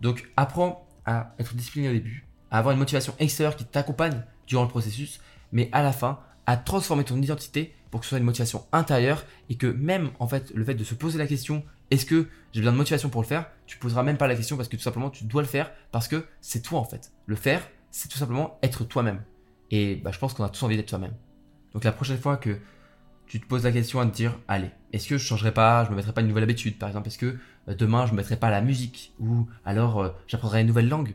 Donc 0.00 0.30
apprends 0.36 0.86
à 1.04 1.34
être 1.38 1.54
discipliné 1.54 1.88
au 1.88 1.92
début, 1.92 2.26
à 2.50 2.58
avoir 2.58 2.72
une 2.72 2.78
motivation 2.78 3.14
extérieure 3.18 3.56
qui 3.56 3.64
t'accompagne 3.64 4.22
durant 4.46 4.62
le 4.62 4.68
processus, 4.68 5.20
mais 5.52 5.68
à 5.72 5.82
la 5.82 5.92
fin 5.92 6.18
à 6.48 6.56
transformer 6.56 7.04
ton 7.04 7.20
identité 7.20 7.74
pour 7.90 8.00
que 8.00 8.06
ce 8.06 8.08
soit 8.08 8.18
une 8.18 8.24
motivation 8.24 8.64
intérieure 8.72 9.22
et 9.50 9.56
que 9.56 9.66
même 9.66 10.10
en 10.18 10.26
fait 10.26 10.50
le 10.54 10.64
fait 10.64 10.74
de 10.74 10.82
se 10.82 10.94
poser 10.94 11.18
la 11.18 11.26
question 11.26 11.62
est-ce 11.90 12.06
que 12.06 12.26
j'ai 12.54 12.60
besoin 12.60 12.72
de 12.72 12.78
motivation 12.78 13.10
pour 13.10 13.20
le 13.20 13.26
faire, 13.26 13.50
tu 13.66 13.76
poseras 13.76 14.02
même 14.02 14.16
pas 14.16 14.26
la 14.26 14.34
question 14.34 14.56
parce 14.56 14.70
que 14.70 14.76
tout 14.76 14.82
simplement 14.82 15.10
tu 15.10 15.24
dois 15.24 15.42
le 15.42 15.48
faire 15.48 15.70
parce 15.92 16.08
que 16.08 16.24
c'est 16.40 16.62
toi 16.62 16.80
en 16.80 16.84
fait. 16.84 17.12
Le 17.26 17.36
faire, 17.36 17.68
c'est 17.90 18.08
tout 18.08 18.16
simplement 18.16 18.58
être 18.62 18.84
toi-même. 18.84 19.22
Et 19.70 19.96
bah, 19.96 20.10
je 20.10 20.18
pense 20.18 20.32
qu'on 20.32 20.42
a 20.42 20.48
tous 20.48 20.62
envie 20.62 20.78
d'être 20.78 20.88
toi-même. 20.88 21.12
Donc 21.74 21.84
la 21.84 21.92
prochaine 21.92 22.16
fois 22.16 22.38
que 22.38 22.58
tu 23.26 23.40
te 23.40 23.46
poses 23.46 23.64
la 23.64 23.72
question 23.72 24.00
à 24.00 24.06
te 24.06 24.16
dire, 24.16 24.38
allez, 24.48 24.70
est-ce 24.94 25.06
que 25.06 25.18
je 25.18 25.24
changerai 25.24 25.52
pas, 25.52 25.84
je 25.84 25.90
me 25.90 25.96
mettrai 25.96 26.14
pas 26.14 26.22
une 26.22 26.28
nouvelle 26.28 26.44
habitude, 26.44 26.78
par 26.78 26.88
exemple, 26.88 27.08
est-ce 27.08 27.18
que 27.18 27.36
euh, 27.68 27.74
demain 27.74 28.06
je 28.06 28.12
me 28.12 28.16
mettrai 28.16 28.36
pas 28.36 28.48
à 28.48 28.52
la 28.52 28.62
musique 28.62 29.12
ou 29.20 29.46
alors 29.66 30.00
euh, 30.00 30.08
j'apprendrai 30.26 30.62
une 30.62 30.66
nouvelle 30.66 30.88
langue. 30.88 31.14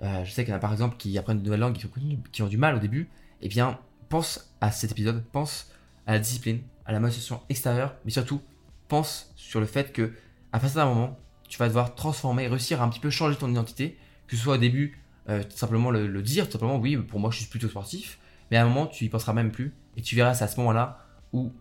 Euh, 0.00 0.24
je 0.24 0.30
sais 0.30 0.44
qu'il 0.44 0.52
y 0.52 0.54
en 0.54 0.56
a 0.56 0.60
par 0.60 0.72
exemple 0.72 0.96
qui 0.96 1.18
apprennent 1.18 1.36
une 1.36 1.44
nouvelle 1.44 1.60
langue 1.60 1.74
qui, 1.74 1.86
qui 2.32 2.42
ont 2.42 2.48
du 2.48 2.56
mal 2.56 2.76
au 2.76 2.78
début. 2.78 3.10
Eh 3.42 3.48
bien, 3.48 3.78
pense 4.10 4.54
à 4.60 4.70
cet 4.70 4.92
épisode, 4.92 5.24
pense 5.32 5.72
à 6.06 6.12
la 6.12 6.18
discipline, 6.18 6.60
à 6.84 6.92
la 6.92 7.00
motivation 7.00 7.40
extérieure, 7.48 7.94
mais 8.04 8.10
surtout 8.10 8.42
pense 8.88 9.32
sur 9.36 9.60
le 9.60 9.66
fait 9.66 9.92
que 9.92 10.12
à 10.52 10.60
partir 10.60 10.82
d'un 10.82 10.88
moment, 10.88 11.18
tu 11.48 11.58
vas 11.58 11.68
devoir 11.68 11.94
transformer, 11.94 12.46
réussir 12.46 12.82
à 12.82 12.84
un 12.84 12.90
petit 12.90 13.00
peu 13.00 13.08
changer 13.08 13.36
ton 13.36 13.48
identité, 13.48 13.96
que 14.26 14.36
ce 14.36 14.42
soit 14.42 14.56
au 14.56 14.58
début 14.58 14.98
tout 15.26 15.56
simplement 15.56 15.92
le, 15.92 16.22
dire, 16.22 16.46
tout 16.46 16.52
simplement 16.52 16.76
oui, 16.76 16.96
pour 16.96 17.20
moi 17.20 17.30
je 17.30 17.38
suis 17.38 17.46
plutôt 17.46 17.68
sportif, 17.68 18.18
mais 18.50 18.56
à 18.56 18.64
un 18.64 18.68
moment 18.68 18.88
tu 18.88 19.04
y 19.04 19.08
penseras 19.08 19.32
même 19.32 19.52
plus 19.52 19.72
et 19.96 20.02
tu 20.02 20.16
verras 20.16 20.34
c'est 20.34 20.42
à 20.42 20.48
ce 20.48 20.58
moment-là 20.58 21.06
où 21.32 21.52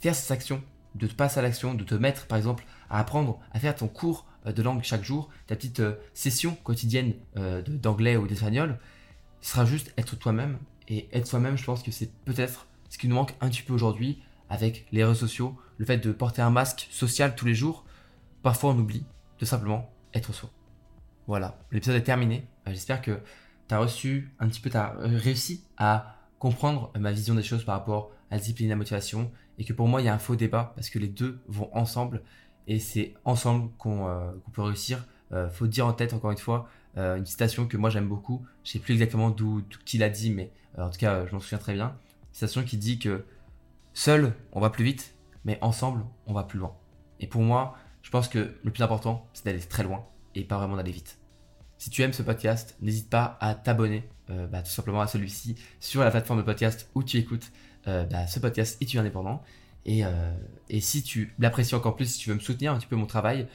faire 0.00 0.14
cette 0.14 0.32
action, 0.32 0.60
de 0.94 1.06
te 1.06 1.14
passer 1.14 1.38
à 1.38 1.42
l'action, 1.42 1.74
de 1.74 1.84
te 1.84 1.94
mettre 1.94 2.26
par 2.26 2.36
exemple 2.36 2.64
à 2.90 2.98
apprendre 2.98 3.40
à 3.52 3.60
faire 3.60 3.74
ton 3.74 3.88
cours 3.88 4.26
euh, 4.46 4.52
de 4.52 4.62
langue 4.62 4.82
chaque 4.82 5.04
jour, 5.04 5.30
ta 5.46 5.56
petite 5.56 5.80
euh, 5.80 5.94
session 6.14 6.56
quotidienne 6.64 7.14
euh, 7.36 7.62
d'anglais 7.62 8.16
ou 8.16 8.26
d'espagnol, 8.26 8.78
ce 9.40 9.52
sera 9.52 9.64
juste 9.64 9.92
être 9.96 10.16
toi-même. 10.16 10.58
Et 10.88 11.08
être 11.12 11.26
soi-même, 11.26 11.56
je 11.56 11.64
pense 11.64 11.82
que 11.82 11.90
c'est 11.90 12.12
peut-être 12.24 12.66
ce 12.88 12.98
qui 12.98 13.08
nous 13.08 13.14
manque 13.14 13.34
un 13.40 13.48
petit 13.48 13.62
peu 13.62 13.72
aujourd'hui 13.72 14.22
avec 14.50 14.86
les 14.92 15.02
réseaux 15.02 15.26
sociaux, 15.26 15.56
le 15.78 15.86
fait 15.86 15.98
de 15.98 16.12
porter 16.12 16.42
un 16.42 16.50
masque 16.50 16.88
social 16.90 17.34
tous 17.34 17.46
les 17.46 17.54
jours. 17.54 17.84
Parfois 18.42 18.72
on 18.72 18.78
oublie 18.78 19.04
de 19.38 19.44
simplement 19.44 19.90
être 20.14 20.32
soi. 20.32 20.50
Voilà, 21.26 21.58
l'épisode 21.70 21.96
est 21.96 22.02
terminé. 22.02 22.46
J'espère 22.66 23.00
que 23.00 23.20
tu 23.68 23.74
as 23.74 23.78
reçu 23.78 24.34
un 24.38 24.48
petit 24.48 24.60
peu, 24.60 24.70
tu 24.70 24.76
as 24.76 24.94
réussi 24.98 25.64
à 25.78 26.16
comprendre 26.38 26.90
ma 26.98 27.12
vision 27.12 27.34
des 27.34 27.42
choses 27.42 27.64
par 27.64 27.78
rapport 27.78 28.10
à 28.30 28.34
la 28.34 28.38
discipline 28.40 28.66
et 28.66 28.70
la 28.70 28.76
motivation. 28.76 29.30
Et 29.58 29.64
que 29.64 29.72
pour 29.72 29.86
moi, 29.86 30.00
il 30.00 30.04
y 30.04 30.08
a 30.08 30.14
un 30.14 30.18
faux 30.18 30.36
débat 30.36 30.72
parce 30.74 30.90
que 30.90 30.98
les 30.98 31.08
deux 31.08 31.40
vont 31.46 31.70
ensemble. 31.72 32.22
Et 32.66 32.78
c'est 32.78 33.14
ensemble 33.24 33.70
qu'on 33.78 34.08
euh, 34.08 34.32
peut 34.52 34.62
réussir. 34.62 35.04
Euh, 35.32 35.48
faut 35.48 35.66
dire 35.66 35.86
en 35.86 35.92
tête, 35.92 36.12
encore 36.12 36.30
une 36.30 36.38
fois, 36.38 36.68
euh, 36.96 37.16
une 37.16 37.26
citation 37.26 37.66
que 37.66 37.76
moi 37.76 37.90
j'aime 37.90 38.08
beaucoup. 38.08 38.44
Je 38.64 38.72
sais 38.72 38.78
plus 38.78 38.94
exactement 38.94 39.30
d'où 39.30 39.62
qui 39.84 39.98
l'a 39.98 40.08
dit, 40.08 40.30
mais 40.30 40.50
en 40.78 40.90
tout 40.90 40.98
cas, 40.98 41.26
je 41.26 41.32
m'en 41.32 41.40
souviens 41.40 41.58
très 41.58 41.74
bien. 41.74 41.88
Une 42.28 42.34
citation 42.34 42.62
qui 42.62 42.76
dit 42.76 42.98
que 42.98 43.24
seul, 43.94 44.34
on 44.52 44.60
va 44.60 44.70
plus 44.70 44.84
vite, 44.84 45.14
mais 45.44 45.58
ensemble, 45.60 46.04
on 46.26 46.32
va 46.32 46.44
plus 46.44 46.58
loin. 46.58 46.74
Et 47.20 47.26
pour 47.26 47.42
moi, 47.42 47.76
je 48.02 48.10
pense 48.10 48.28
que 48.28 48.54
le 48.62 48.70
plus 48.70 48.82
important, 48.82 49.28
c'est 49.32 49.44
d'aller 49.44 49.60
très 49.60 49.82
loin 49.82 50.06
et 50.34 50.44
pas 50.44 50.58
vraiment 50.58 50.76
d'aller 50.76 50.92
vite. 50.92 51.18
Si 51.78 51.90
tu 51.90 52.02
aimes 52.02 52.12
ce 52.12 52.22
podcast, 52.22 52.76
n'hésite 52.80 53.10
pas 53.10 53.36
à 53.40 53.54
t'abonner 53.54 54.08
euh, 54.30 54.46
bah, 54.46 54.62
tout 54.62 54.70
simplement 54.70 55.00
à 55.00 55.06
celui-ci 55.06 55.56
sur 55.80 56.00
la 56.02 56.10
plateforme 56.10 56.38
de 56.38 56.44
podcast 56.44 56.88
où 56.94 57.02
tu 57.02 57.18
écoutes 57.18 57.50
euh, 57.88 58.04
bah, 58.04 58.26
ce 58.26 58.38
podcast 58.38 58.80
étudiant 58.80 59.00
indépendant. 59.00 59.42
Et, 59.84 60.04
euh, 60.04 60.32
et 60.68 60.80
si 60.80 61.02
tu 61.02 61.34
l'apprécies 61.38 61.74
encore 61.74 61.96
plus, 61.96 62.06
si 62.06 62.18
tu 62.20 62.28
veux 62.28 62.36
me 62.36 62.40
soutenir 62.40 62.72
un 62.72 62.78
petit 62.78 62.86
peu 62.86 62.96
mon 62.96 63.06
travail, 63.06 63.48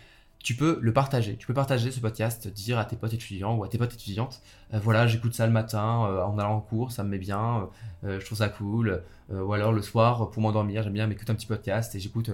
tu 0.47 0.55
peux 0.55 0.79
le 0.81 0.93
partager. 0.93 1.35
Tu 1.35 1.45
peux 1.45 1.53
partager 1.53 1.91
ce 1.91 1.99
podcast, 1.99 2.47
dire 2.47 2.79
à 2.79 2.85
tes 2.85 2.95
potes 2.95 3.11
étudiants 3.11 3.57
ou 3.57 3.65
à 3.65 3.67
tes 3.67 3.77
potes 3.77 3.93
étudiantes, 3.93 4.41
voilà, 4.71 5.05
j'écoute 5.05 5.33
ça 5.33 5.45
le 5.45 5.51
matin 5.51 5.81
en 5.81 6.39
allant 6.39 6.55
en 6.55 6.61
cours, 6.61 6.93
ça 6.93 7.03
me 7.03 7.09
met 7.09 7.17
bien, 7.17 7.67
je 8.03 8.23
trouve 8.25 8.37
ça 8.37 8.47
cool. 8.47 9.03
ou 9.29 9.51
alors 9.51 9.73
le 9.73 9.81
soir, 9.81 10.29
pour 10.29 10.41
m'endormir, 10.41 10.83
j'aime 10.83 10.93
bien 10.93 11.05
m'écouter 11.05 11.31
un 11.31 11.35
petit 11.35 11.47
podcast 11.47 11.93
et 11.95 11.99
j'écoute 11.99 12.29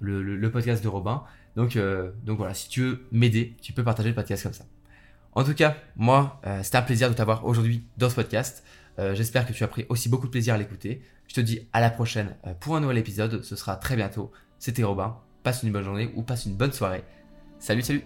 le, 0.00 0.50
podcast 0.50 0.82
de 0.82 0.88
Robin. 0.88 1.24
Donc, 1.56 1.78
donc 2.24 2.38
voilà, 2.38 2.54
si 2.54 2.70
tu 2.70 2.80
veux 2.80 3.06
m'aider, 3.12 3.54
tu 3.60 3.74
peux 3.74 3.84
partager 3.84 4.08
le 4.08 4.14
podcast 4.14 4.44
comme 4.44 4.54
ça. 4.54 4.64
En 5.32 5.44
tout 5.44 5.54
cas, 5.54 5.76
moi, 5.94 6.40
euh, 6.46 6.62
c'était 6.62 6.78
un 6.78 6.82
plaisir 6.82 7.08
de 7.10 7.14
t'avoir 7.14 7.44
aujourd'hui 7.44 7.84
dans 7.96 8.10
ce 8.10 8.14
podcast. 8.14 8.64
Euh, 8.98 9.14
j'espère 9.14 9.46
que 9.46 9.52
tu 9.52 9.62
as 9.62 9.68
pris 9.68 9.86
aussi 9.88 10.08
beaucoup 10.08 10.26
de 10.26 10.32
plaisir 10.32 10.54
à 10.54 10.58
l'écouter. 10.58 11.02
Je 11.28 11.34
te 11.34 11.40
dis 11.40 11.68
à 11.72 11.80
la 11.80 11.90
prochaine 11.90 12.34
euh, 12.46 12.54
pour 12.58 12.76
un 12.76 12.80
nouvel 12.80 12.98
épisode. 12.98 13.44
Ce 13.44 13.54
sera 13.54 13.76
très 13.76 13.94
bientôt. 13.94 14.32
C'était 14.58 14.82
Robin. 14.82 15.16
Passe 15.44 15.62
une 15.62 15.70
bonne 15.70 15.84
journée 15.84 16.10
ou 16.16 16.22
passe 16.22 16.46
une 16.46 16.56
bonne 16.56 16.72
soirée. 16.72 17.04
Salut, 17.58 17.82
salut 17.82 18.04